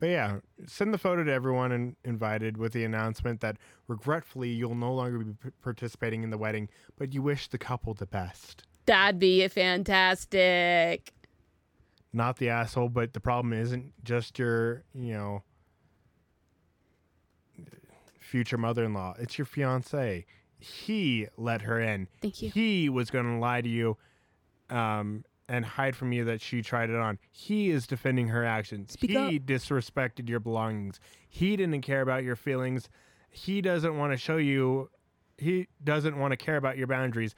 [0.00, 3.56] but yeah, send the photo to everyone and invited with the announcement that
[3.88, 7.94] regretfully you'll no longer be p- participating in the wedding, but you wish the couple
[7.94, 8.64] the best.
[8.86, 11.12] that'd be fantastic.
[12.12, 15.42] not the asshole, but the problem isn't just your, you know,
[18.18, 19.14] future mother-in-law.
[19.18, 20.26] It's your fiance.
[20.58, 22.08] He let her in.
[22.20, 22.50] Thank you.
[22.50, 23.96] He was going to lie to you
[24.70, 27.18] um and hide from you that she tried it on.
[27.30, 28.92] He is defending her actions.
[28.92, 31.00] Speak he disrespected your belongings.
[31.28, 32.88] He didn't care about your feelings.
[33.30, 34.90] He doesn't want to show you
[35.38, 37.34] he doesn't want to care about your boundaries.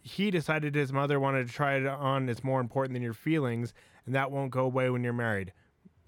[0.00, 3.72] He decided his mother wanted to try it on is more important than your feelings,
[4.06, 5.52] and that won't go away when you're married.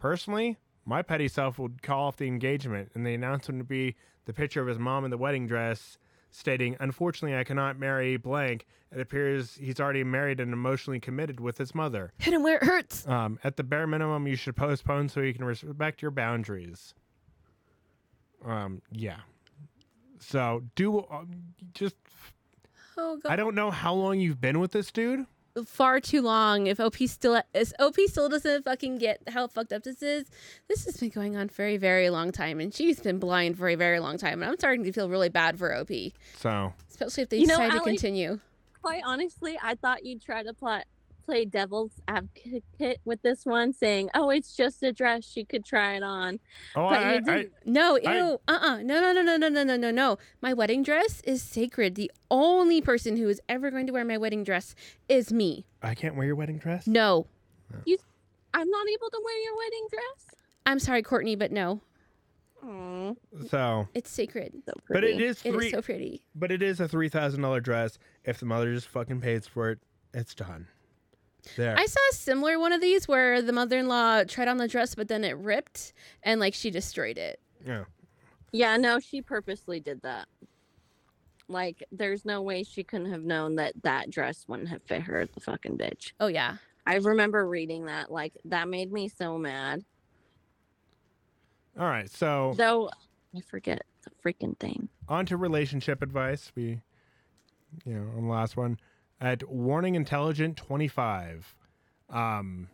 [0.01, 3.95] Personally, my petty self would call off the engagement, and the announcement would be
[4.25, 5.99] the picture of his mom in the wedding dress
[6.35, 8.67] stating, Unfortunately, I cannot marry blank.
[8.93, 12.13] It appears he's already married and emotionally committed with his mother.
[12.19, 13.07] Hit him where it hurts.
[13.07, 16.95] Um, at the bare minimum, you should postpone so you can respect your boundaries.
[18.45, 19.19] Um, yeah.
[20.19, 21.25] So do uh,
[21.73, 21.97] just.
[22.97, 23.33] Oh god.
[23.33, 25.27] I don't know how long you've been with this dude.
[25.67, 26.67] Far too long.
[26.67, 30.27] If OP still if OP still doesn't fucking get how fucked up this is,
[30.69, 33.69] this has been going on for a very long time, and she's been blind for
[33.69, 34.43] a very long time.
[34.43, 35.91] And I'm starting to feel really bad for OP,
[36.39, 38.41] So especially if they You know, decide to Allie- continue.
[38.83, 40.83] Quite honestly, I thought you'd try to play
[41.25, 45.97] play devil's advocate with this one, saying, "Oh, it's just a dress; she could try
[45.97, 46.39] it on."
[46.77, 47.53] oh, But I, you didn't.
[47.65, 50.19] No, ew, I- uh, uh no, no, no, no, no, no, no, no, no.
[50.41, 51.95] My wedding dress is sacred.
[51.95, 54.75] The only person who is ever going to wear my wedding dress
[55.09, 55.65] is me.
[55.83, 56.87] I can't wear your wedding dress.
[56.87, 57.27] No,
[57.85, 57.99] you.
[58.53, 60.35] I'm not able to wear your wedding dress.
[60.67, 61.81] I'm sorry, Courtney, but no,
[62.63, 63.17] Oh,
[63.51, 64.53] So, it's sacred.
[64.65, 65.67] so but it is three.
[65.67, 66.23] is so pretty.
[66.35, 67.99] but it is a three thousand dollar dress.
[68.25, 69.81] If the mother just fucking pays for it,
[70.15, 70.69] it's done.
[71.57, 71.77] There.
[71.79, 75.09] I saw a similar one of these where the mother-in-law tried on the dress, but
[75.09, 75.93] then it ripped
[76.23, 77.41] and like she destroyed it.
[77.67, 77.85] yeah.
[78.53, 80.29] Yeah, no, she purposely did that.
[81.49, 85.27] Like, there's no way she couldn't have known that that dress wouldn't have fit her,
[85.27, 86.13] the fucking bitch.
[86.21, 86.57] Oh yeah.
[86.87, 88.13] I remember reading that.
[88.13, 89.83] Like, that made me so mad.
[91.79, 92.09] All right.
[92.11, 92.91] So Though,
[93.37, 94.89] I forget the freaking thing.
[95.09, 96.53] on to relationship advice.
[96.55, 96.81] We,
[97.85, 98.79] you know, on the last one
[99.21, 101.55] at Warning Intelligent 25.
[102.11, 102.69] Um,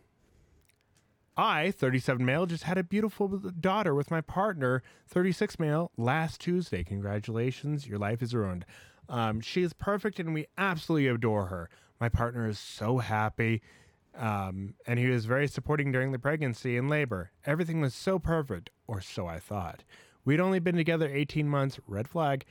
[1.37, 6.83] I, 37 male, just had a beautiful daughter with my partner, 36 male, last Tuesday.
[6.83, 8.65] Congratulations, your life is ruined.
[9.07, 11.69] Um, she is perfect and we absolutely adore her.
[11.99, 13.61] My partner is so happy.
[14.15, 17.31] Um, and he was very supporting during the pregnancy and labor.
[17.45, 19.83] Everything was so perfect, or so I thought.
[20.25, 22.45] We'd only been together 18 months, red flag,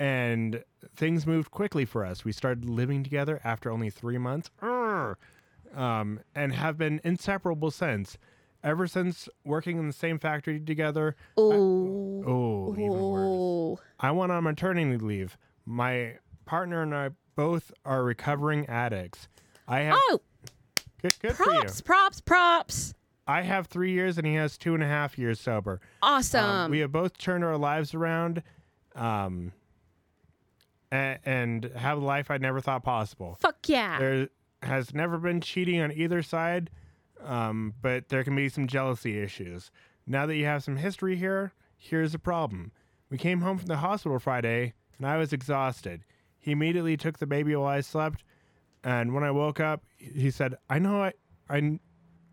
[0.00, 0.64] and
[0.96, 2.24] things moved quickly for us.
[2.24, 4.50] We started living together after only three months,
[5.74, 8.18] um, and have been inseparable since.
[8.62, 12.24] Ever since working in the same factory together, Oh.
[12.26, 13.78] oh, even worse.
[14.00, 15.38] I went on maternity leave.
[15.64, 19.28] My partner and I both are recovering addicts.
[19.68, 20.20] I have Oh,
[21.00, 21.60] good, good for you.
[21.60, 22.94] props, props, props.
[23.26, 25.80] I have three years and he has two and a half years sober.
[26.02, 26.44] Awesome.
[26.44, 28.42] Um, we have both turned our lives around
[28.94, 29.52] um,
[30.90, 33.36] and have a life I never thought possible.
[33.40, 33.98] Fuck yeah.
[33.98, 34.28] There
[34.62, 36.70] has never been cheating on either side,
[37.22, 39.70] um, but there can be some jealousy issues.
[40.06, 42.72] Now that you have some history here, here's the problem.
[43.10, 46.04] We came home from the hospital Friday and I was exhausted.
[46.38, 48.24] He immediately took the baby while I slept,
[48.82, 51.12] and when I woke up, he said, "I know I,
[51.48, 51.78] I,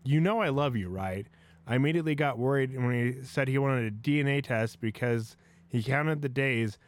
[0.04, 1.26] you know I love you, right?"
[1.66, 5.36] I immediately got worried when he said he wanted a DNA test because
[5.68, 6.78] he counted the days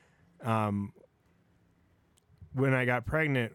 [0.42, 0.94] um,
[2.52, 3.52] when I got pregnant.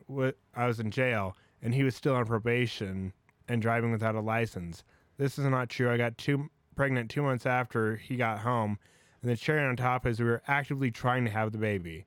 [0.55, 3.13] I was in jail, and he was still on probation
[3.47, 4.83] and driving without a license.
[5.17, 5.91] This is not true.
[5.91, 8.77] I got two pregnant two months after he got home,
[9.21, 12.05] and the cherry on top is we were actively trying to have the baby.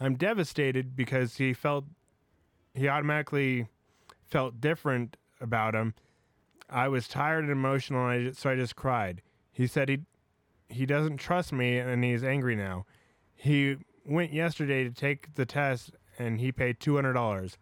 [0.00, 1.84] I'm devastated because he felt
[2.74, 3.68] he automatically
[4.24, 5.94] felt different about him.
[6.68, 9.22] I was tired and emotional, and I just, so I just cried.
[9.52, 10.00] He said he
[10.68, 12.86] he doesn't trust me, and he's angry now.
[13.34, 15.90] He went yesterday to take the test,
[16.20, 17.56] and he paid two hundred dollars.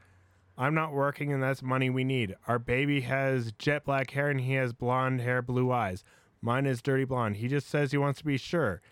[0.56, 2.34] I'm not working, and that's money we need.
[2.48, 6.02] Our baby has jet black hair, and he has blonde hair, blue eyes.
[6.40, 7.36] Mine is dirty blonde.
[7.36, 8.82] He just says he wants to be sure,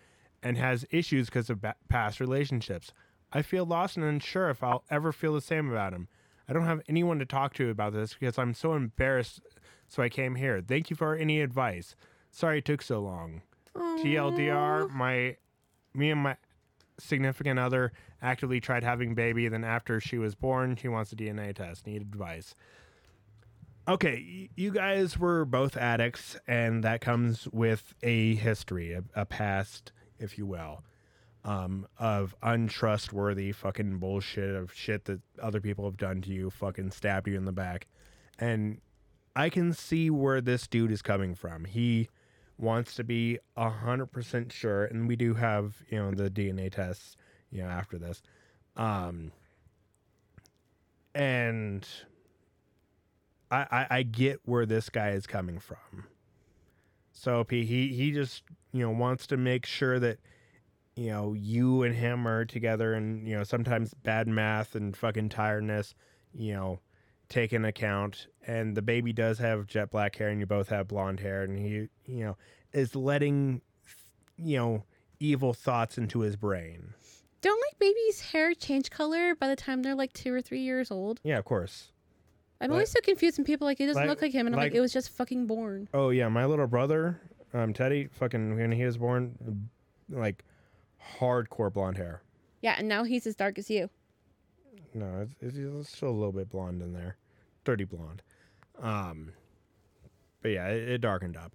[0.42, 2.92] and has issues because of ba- past relationships.
[3.32, 6.06] I feel lost and unsure if I'll ever feel the same about him.
[6.48, 9.40] I don't have anyone to talk to about this because I'm so embarrassed.
[9.88, 10.62] So I came here.
[10.66, 11.96] Thank you for any advice.
[12.30, 13.42] Sorry it took so long.
[13.76, 15.36] TLDR, my
[15.94, 16.36] me and my
[16.98, 17.92] significant other
[18.22, 19.48] actively tried having baby.
[19.48, 21.86] Then after she was born, she wants a DNA test.
[21.86, 22.54] Need advice.
[23.88, 29.92] Okay, you guys were both addicts, and that comes with a history, a, a past,
[30.18, 30.82] if you will,
[31.44, 36.90] um, of untrustworthy fucking bullshit of shit that other people have done to you, fucking
[36.90, 37.86] stabbed you in the back,
[38.40, 38.80] and
[39.36, 41.64] I can see where this dude is coming from.
[41.64, 42.08] He
[42.58, 46.70] wants to be a hundred percent sure, and we do have you know the DNA
[46.70, 47.16] tests,
[47.50, 48.22] you know, after this,
[48.76, 49.32] um,
[51.14, 51.86] and
[53.50, 56.04] I, I I get where this guy is coming from.
[57.12, 58.42] So he he just
[58.72, 60.18] you know wants to make sure that
[60.94, 65.28] you know you and him are together, and you know sometimes bad math and fucking
[65.28, 65.94] tiredness,
[66.34, 66.80] you know,
[67.28, 68.26] take in account.
[68.46, 71.58] And the baby does have jet black hair, and you both have blonde hair, and
[71.58, 72.36] he you know
[72.72, 73.60] is letting
[74.36, 74.84] you know
[75.18, 76.94] evil thoughts into his brain.
[77.42, 80.90] Don't like babies' hair change color by the time they're like two or three years
[80.90, 81.20] old.
[81.22, 81.92] Yeah, of course.
[82.60, 84.54] I'm Like- always so confused when people like it doesn't like- look like him, and
[84.54, 85.88] I'm like, like- it was just fucking born.
[85.92, 87.20] Oh yeah, my little brother,
[87.52, 89.68] um, Teddy, fucking when he was born,
[90.08, 90.44] like
[91.18, 92.22] hardcore blonde hair.
[92.62, 93.90] Yeah, and now he's as dark as you.
[94.96, 97.16] No, it's, it's, still a little bit blonde in there,
[97.64, 98.22] dirty blonde.
[98.80, 99.32] Um,
[100.40, 101.52] but yeah, it, it darkened up.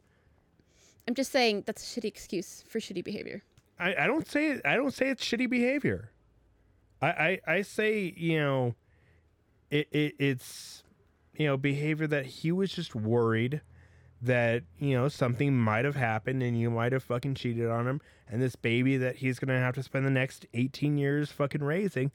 [1.07, 3.41] I'm just saying that's a shitty excuse for shitty behavior.
[3.79, 6.11] I, I don't say I don't say it's shitty behavior.
[7.01, 8.75] I, I, I say you know,
[9.71, 10.83] it, it it's
[11.35, 13.61] you know behavior that he was just worried
[14.21, 18.01] that you know something might have happened and you might have fucking cheated on him
[18.29, 22.11] and this baby that he's gonna have to spend the next 18 years fucking raising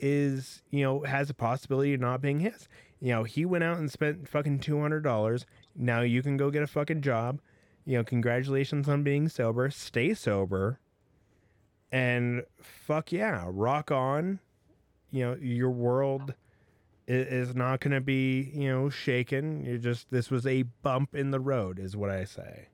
[0.00, 2.68] is you know has a possibility of not being his.
[3.00, 5.44] You know he went out and spent fucking $200
[5.78, 7.40] now you can go get a fucking job.
[7.84, 9.70] You know congratulations on being sober.
[9.70, 10.80] Stay sober.
[11.90, 14.40] And fuck yeah rock on.
[15.10, 16.34] You know your world
[17.06, 19.64] is not going to be you know shaken.
[19.64, 22.68] You just this was a bump in the road is what i say.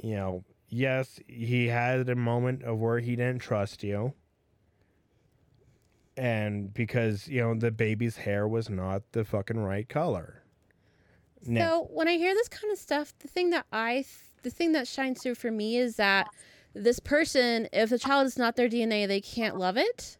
[0.00, 4.14] You know yes he had a moment of where he didn't trust you
[6.16, 10.42] and because you know the baby's hair was not the fucking right color
[11.46, 14.06] now, So when I hear this kind of stuff, the thing that I, th-
[14.42, 16.28] the thing that shines through for me is that
[16.72, 20.16] this person, if the child is not their DNA, they can't love it.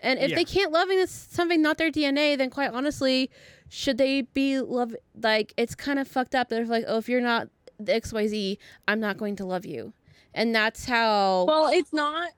[0.00, 0.36] And if Yeah.
[0.36, 3.30] they can't loving this something not their DNA, then quite honestly,
[3.68, 4.94] should they be love?
[5.20, 6.48] Like it's kind of fucked up.
[6.48, 7.48] They're like, oh, if you're not
[7.78, 8.58] the X Y Z,
[8.88, 9.92] I'm not going to love you,
[10.34, 11.44] and that's how.
[11.46, 12.30] Well, it's not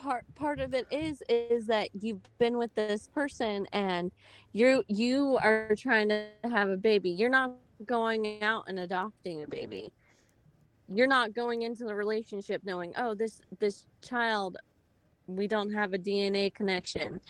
[0.00, 4.10] part part of it is is that you've been with this person and
[4.52, 7.10] you you are trying to have a baby.
[7.10, 7.54] You're not
[7.86, 9.92] going out and adopting a baby.
[10.92, 14.56] You're not going into the relationship knowing, "Oh, this this child
[15.26, 17.20] we don't have a DNA connection."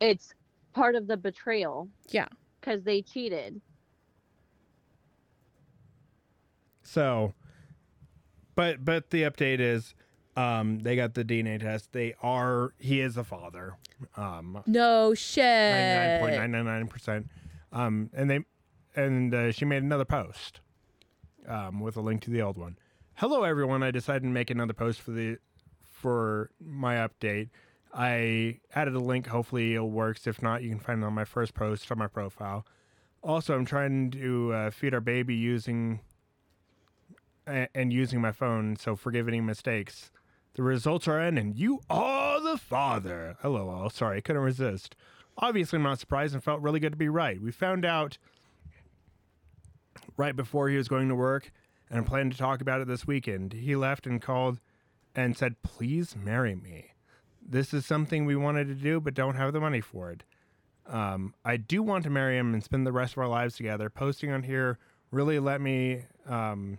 [0.00, 0.32] It's
[0.72, 1.88] part of the betrayal.
[2.08, 2.28] Yeah.
[2.60, 3.60] Cuz they cheated.
[6.82, 7.34] So,
[8.54, 9.94] but but the update is,
[10.36, 11.92] um, they got the DNA test.
[11.92, 13.76] They are he is a father.
[14.16, 15.44] Um, no shit.
[15.44, 17.28] ninety nine point nine nine nine percent.
[17.72, 18.40] Um, and they
[18.94, 20.60] and uh, she made another post,
[21.46, 22.78] um, with a link to the old one.
[23.14, 23.82] Hello everyone.
[23.82, 25.38] I decided to make another post for the
[25.90, 27.50] for my update.
[27.94, 29.26] I added a link.
[29.26, 30.26] Hopefully it works.
[30.26, 32.66] If not, you can find it on my first post on my profile.
[33.22, 36.00] Also, I'm trying to uh, feed our baby using
[37.46, 40.10] and using my phone, so forgive any mistakes.
[40.54, 43.36] The results are in, and you are the father.
[43.40, 43.88] Hello, all.
[43.88, 44.94] Sorry, I couldn't resist.
[45.38, 47.40] Obviously, I'm not surprised and felt really good to be right.
[47.40, 48.18] We found out
[50.16, 51.50] right before he was going to work,
[51.88, 53.54] and I planned to talk about it this weekend.
[53.54, 54.60] He left and called
[55.14, 56.92] and said, Please marry me.
[57.40, 60.22] This is something we wanted to do, but don't have the money for it.
[60.86, 63.88] Um, I do want to marry him and spend the rest of our lives together.
[63.88, 64.78] Posting on here
[65.10, 66.78] really let me um,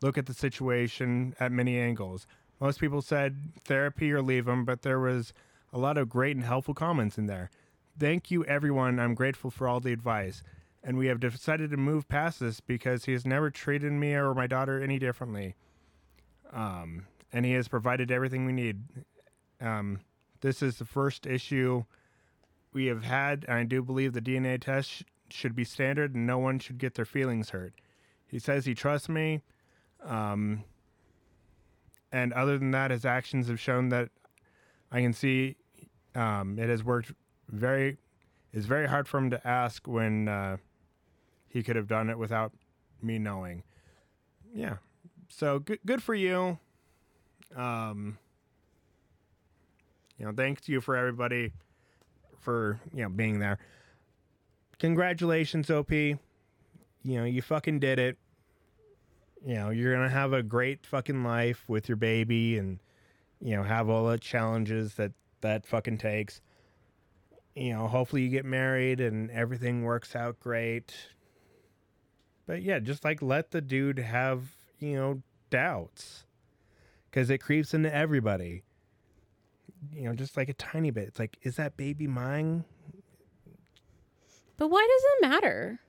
[0.00, 2.26] look at the situation at many angles.
[2.62, 5.32] Most people said therapy or leave him, but there was
[5.72, 7.50] a lot of great and helpful comments in there.
[7.98, 9.00] Thank you, everyone.
[9.00, 10.44] I'm grateful for all the advice.
[10.80, 14.32] And we have decided to move past this because he has never treated me or
[14.32, 15.56] my daughter any differently.
[16.52, 18.84] Um, and he has provided everything we need.
[19.60, 19.98] Um,
[20.40, 21.82] this is the first issue
[22.72, 26.28] we have had, and I do believe the DNA test sh- should be standard and
[26.28, 27.74] no one should get their feelings hurt.
[28.24, 29.42] He says he trusts me.
[30.04, 30.62] Um,
[32.12, 34.10] and other than that, his actions have shown that
[34.90, 35.56] I can see
[36.14, 37.12] um, it has worked
[37.48, 37.96] very.
[38.52, 40.58] It's very hard for him to ask when uh,
[41.48, 42.52] he could have done it without
[43.00, 43.62] me knowing.
[44.54, 44.76] Yeah.
[45.28, 45.78] So good.
[45.86, 46.58] Good for you.
[47.56, 48.18] Um.
[50.18, 51.52] You know, thanks to you for everybody
[52.40, 53.58] for you know being there.
[54.78, 55.90] Congratulations, OP.
[55.90, 56.18] You
[57.04, 58.18] know, you fucking did it.
[59.44, 62.78] You know, you're gonna have a great fucking life with your baby and
[63.40, 66.40] you know, have all the challenges that that fucking takes.
[67.56, 70.94] You know, hopefully you get married and everything works out great.
[72.46, 74.44] But yeah, just like let the dude have,
[74.78, 76.24] you know, doubts.
[77.10, 78.62] Cuz it creeps into everybody.
[79.92, 81.08] You know, just like a tiny bit.
[81.08, 82.64] It's like, is that baby mine?
[84.56, 85.80] But why does it matter?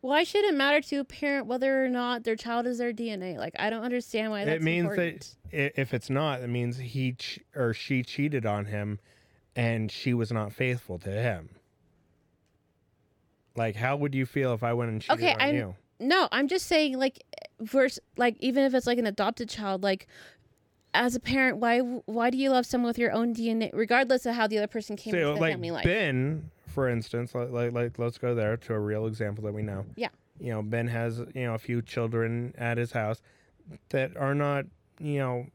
[0.00, 3.36] Why should it matter to a parent whether or not their child is their DNA?
[3.36, 5.34] Like, I don't understand why that's it means important.
[5.50, 9.00] that if it's not, it means he ch- or she cheated on him,
[9.56, 11.50] and she was not faithful to him.
[13.56, 15.74] Like, how would you feel if I went and cheated Okay, on I'm- you?
[16.00, 17.24] No, I'm just saying, like,
[17.58, 20.06] verse, like, even if it's like an adopted child, like,
[20.94, 24.36] as a parent, why why do you love someone with your own DNA, regardless of
[24.36, 25.84] how the other person came So, into the like family life?
[25.84, 29.62] Ben, for instance, like, like like let's go there to a real example that we
[29.62, 29.84] know.
[29.96, 30.10] Yeah.
[30.38, 33.20] You know, Ben has you know a few children at his house
[33.88, 34.66] that are not
[35.00, 35.46] you know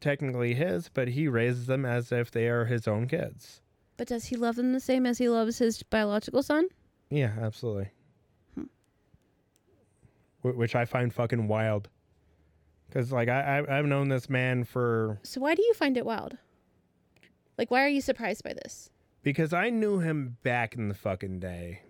[0.00, 3.60] technically his, but he raises them as if they are his own kids.
[3.98, 6.68] But does he love them the same as he loves his biological son?
[7.10, 7.90] Yeah, absolutely.
[8.54, 8.62] Hmm.
[10.40, 11.90] Wh- Which I find fucking wild.
[12.88, 15.18] Because, like, I, I, I've known this man for.
[15.22, 16.38] So why do you find it wild?
[17.58, 18.88] Like, why are you surprised by this?
[19.22, 21.82] Because I knew him back in the fucking day.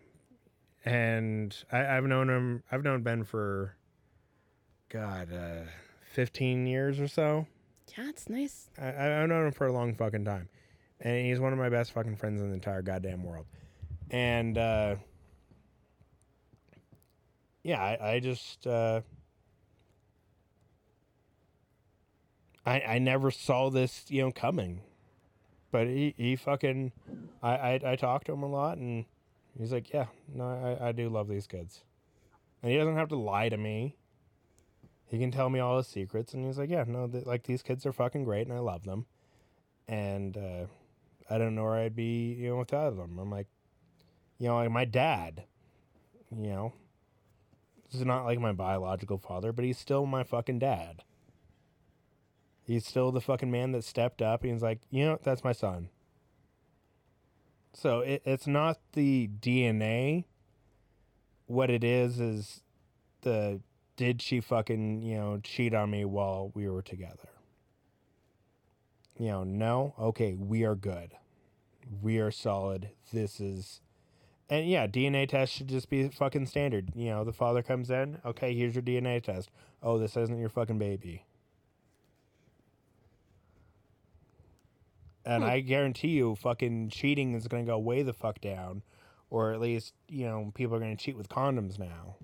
[0.84, 2.62] And I, I've known him.
[2.70, 3.76] I've known Ben for.
[4.92, 5.70] God, uh,
[6.12, 7.46] 15 years or so.
[7.96, 8.68] Yeah, it's nice.
[8.78, 10.50] I, I've known him for a long fucking time,
[11.00, 13.46] and he's one of my best fucking friends in the entire goddamn world.
[14.10, 14.96] And uh,
[17.62, 19.00] yeah, I, I just uh,
[22.66, 24.82] I I never saw this you know coming,
[25.72, 26.92] but he he fucking
[27.42, 29.06] I I, I talked to him a lot, and
[29.58, 31.82] he's like, yeah, no, I I do love these kids,
[32.62, 33.96] and he doesn't have to lie to me.
[35.06, 37.84] He can tell me all his secrets, and he's like, "Yeah, no, like these kids
[37.84, 39.06] are fucking great, and I love them,
[39.88, 40.66] and uh,
[41.28, 43.48] I don't know where I'd be, you know, without them." I'm like,
[44.38, 45.44] you know, like my dad,
[46.30, 46.72] you know,
[47.90, 51.02] this is not like my biological father, but he's still my fucking dad.
[52.64, 55.52] He's still the fucking man that stepped up, and he's like, you know, that's my
[55.52, 55.88] son.
[57.72, 60.24] So it, it's not the DNA.
[61.46, 62.62] What it is is
[63.22, 63.60] the
[63.96, 67.28] did she fucking, you know, cheat on me while we were together?
[69.18, 69.94] You know, no?
[69.98, 71.12] Okay, we are good.
[72.00, 72.90] We are solid.
[73.12, 73.80] This is.
[74.48, 76.92] And yeah, DNA test should just be fucking standard.
[76.94, 79.50] You know, the father comes in, okay, here's your DNA test.
[79.82, 81.24] Oh, this isn't your fucking baby.
[85.24, 85.50] And Hmm.
[85.50, 88.82] I guarantee you, fucking cheating is going to go way the fuck down.
[89.30, 92.16] Or at least, you know, people are going to cheat with condoms now.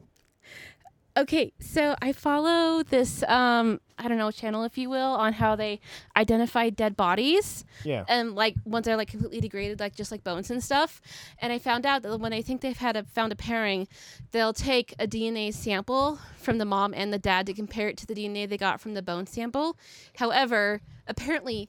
[1.17, 5.57] Okay, so I follow this um I don't know channel if you will on how
[5.57, 5.81] they
[6.17, 8.05] identify dead bodies Yeah.
[8.09, 11.01] and like once they're like completely degraded like just like bones and stuff.
[11.41, 13.89] And I found out that when they think they've had a found a pairing,
[14.31, 18.07] they'll take a DNA sample from the mom and the dad to compare it to
[18.07, 19.77] the DNA they got from the bone sample.
[20.19, 21.69] However, apparently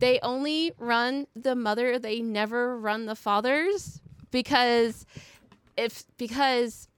[0.00, 4.00] they only run the mother, they never run the fathers
[4.30, 5.06] because
[5.76, 6.88] if because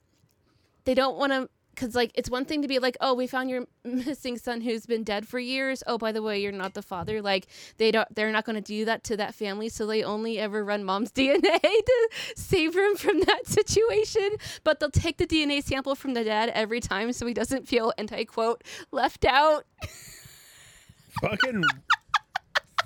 [0.84, 3.50] they don't want to because like it's one thing to be like oh we found
[3.50, 5.82] your missing son who's been dead for years.
[5.86, 7.20] Oh by the way you're not the father.
[7.20, 7.46] Like
[7.76, 10.64] they don't they're not going to do that to that family so they only ever
[10.64, 14.30] run mom's dna to save him from that situation.
[14.64, 17.92] But they'll take the dna sample from the dad every time so he doesn't feel
[17.98, 19.64] anti quote left out.
[21.20, 21.62] Fucking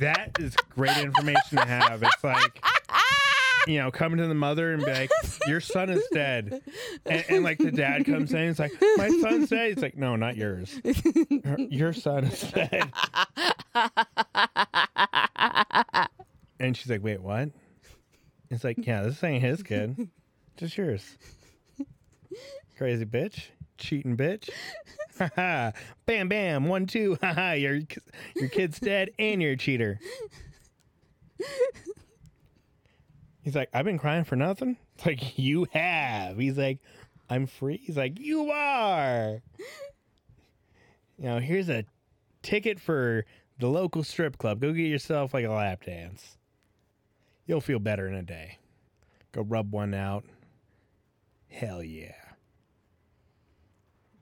[0.01, 2.03] that is great information to have.
[2.03, 2.63] It's like
[3.67, 5.11] you know, coming to the mother and be like,
[5.47, 6.63] "Your son is dead,"
[7.05, 10.17] and, and like the dad comes in, it's like, "My son's dead." It's like, "No,
[10.17, 10.81] not yours.
[11.59, 12.93] Your son is dead."
[16.59, 17.51] And she's like, "Wait, what?"
[18.51, 20.09] It's like, "Yeah, this ain't his kid,
[20.57, 21.19] just yours."
[22.79, 23.47] Crazy bitch,
[23.79, 24.49] cheating bitch.
[26.07, 27.19] Bam, bam, one, two.
[27.23, 27.81] Haha, your
[28.35, 29.99] your kid's dead and you're a cheater.
[33.43, 34.77] He's like, I've been crying for nothing.
[34.97, 36.37] It's like you have.
[36.37, 36.79] He's like,
[37.31, 37.81] I'm free.
[37.83, 39.41] He's like, you are.
[41.19, 41.85] You know, here's a
[42.43, 43.25] ticket for
[43.59, 44.61] the local strip club.
[44.61, 46.37] Go get yourself like a lap dance.
[47.47, 48.59] You'll feel better in a day.
[49.33, 50.25] Go rub one out.
[51.49, 52.26] Hell yeah.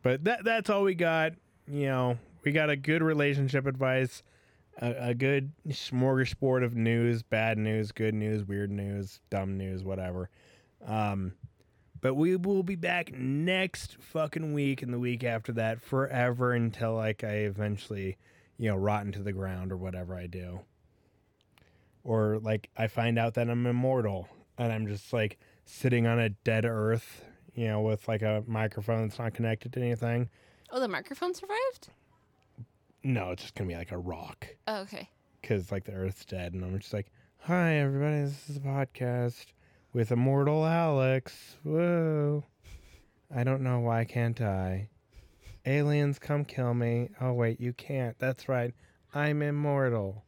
[0.05, 1.33] But that that's all we got.
[1.67, 4.23] You know, we got a good relationship advice,
[4.81, 10.29] a, a good smorgasbord of news, bad news, good news, weird news, dumb news, whatever.
[10.87, 11.33] Um,
[12.03, 16.97] but we will be back next fucking week and the week after that forever until
[16.97, 18.19] like I eventually,
[18.59, 20.61] you know, rot into the ground or whatever I do.
[22.03, 24.29] Or like I find out that I'm immortal
[24.59, 27.25] and I'm just like sitting on a dead earth,
[27.55, 30.29] you know, with like a microphone that's not connected to anything.
[30.71, 31.89] Oh, the microphone survived?
[33.03, 35.11] No, it's just gonna be like a rock Oh, okay.
[35.41, 37.07] because like the earth's dead, and I'm just like,
[37.41, 39.47] "Hi, everybody, this is a podcast
[39.93, 42.45] with immortal Alex." Whoa!
[43.35, 44.89] I don't know why can't I?
[45.67, 47.11] Aliens, come kill me.
[47.21, 48.19] Oh wait, you can't.
[48.19, 48.75] That's right.
[49.15, 50.25] I'm immortal.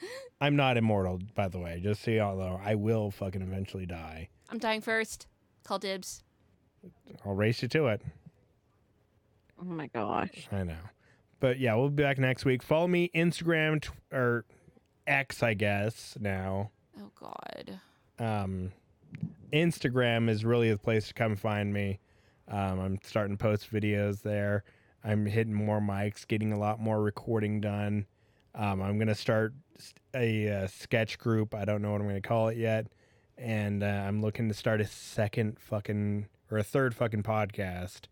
[0.40, 1.80] I'm not immortal, by the way.
[1.82, 4.28] Just so y'all know, I will fucking eventually die.
[4.50, 5.26] I'm dying first.
[5.64, 6.22] Call dibs.
[7.24, 8.02] I'll race you to it.
[9.60, 10.48] Oh my gosh.
[10.52, 10.76] I know.
[11.40, 12.62] But yeah, we'll be back next week.
[12.62, 14.44] Follow me Instagram tw- or
[15.06, 16.70] X, I guess now.
[16.98, 17.80] Oh God.
[18.18, 18.72] Um,
[19.52, 22.00] Instagram is really the place to come find me.
[22.48, 24.64] Um, I'm starting to post videos there.
[25.04, 28.06] I'm hitting more mics, getting a lot more recording done.
[28.54, 29.52] Um, I'm gonna start
[30.14, 31.54] a, uh sketch group.
[31.54, 32.86] I don't know what I'm gonna call it yet,
[33.36, 38.02] and uh, I'm looking to start a second fucking or a third fucking podcast,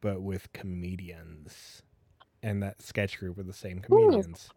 [0.00, 1.82] but with comedians,
[2.42, 4.50] and that sketch group with the same comedians.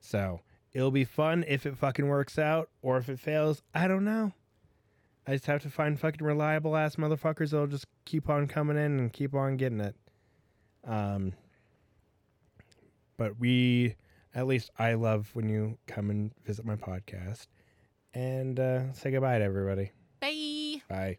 [0.00, 0.40] So
[0.72, 4.32] it'll be fun if it fucking works out, or if it fails, I don't know.
[5.26, 8.98] I just have to find fucking reliable ass motherfuckers that'll just keep on coming in
[8.98, 9.94] and keep on getting it.
[10.84, 11.32] Um,
[13.16, 13.94] but we,
[14.34, 17.46] at least I love when you come and visit my podcast.
[18.14, 19.92] And uh, say goodbye to everybody.
[20.20, 20.82] Bye.
[20.88, 21.18] Bye.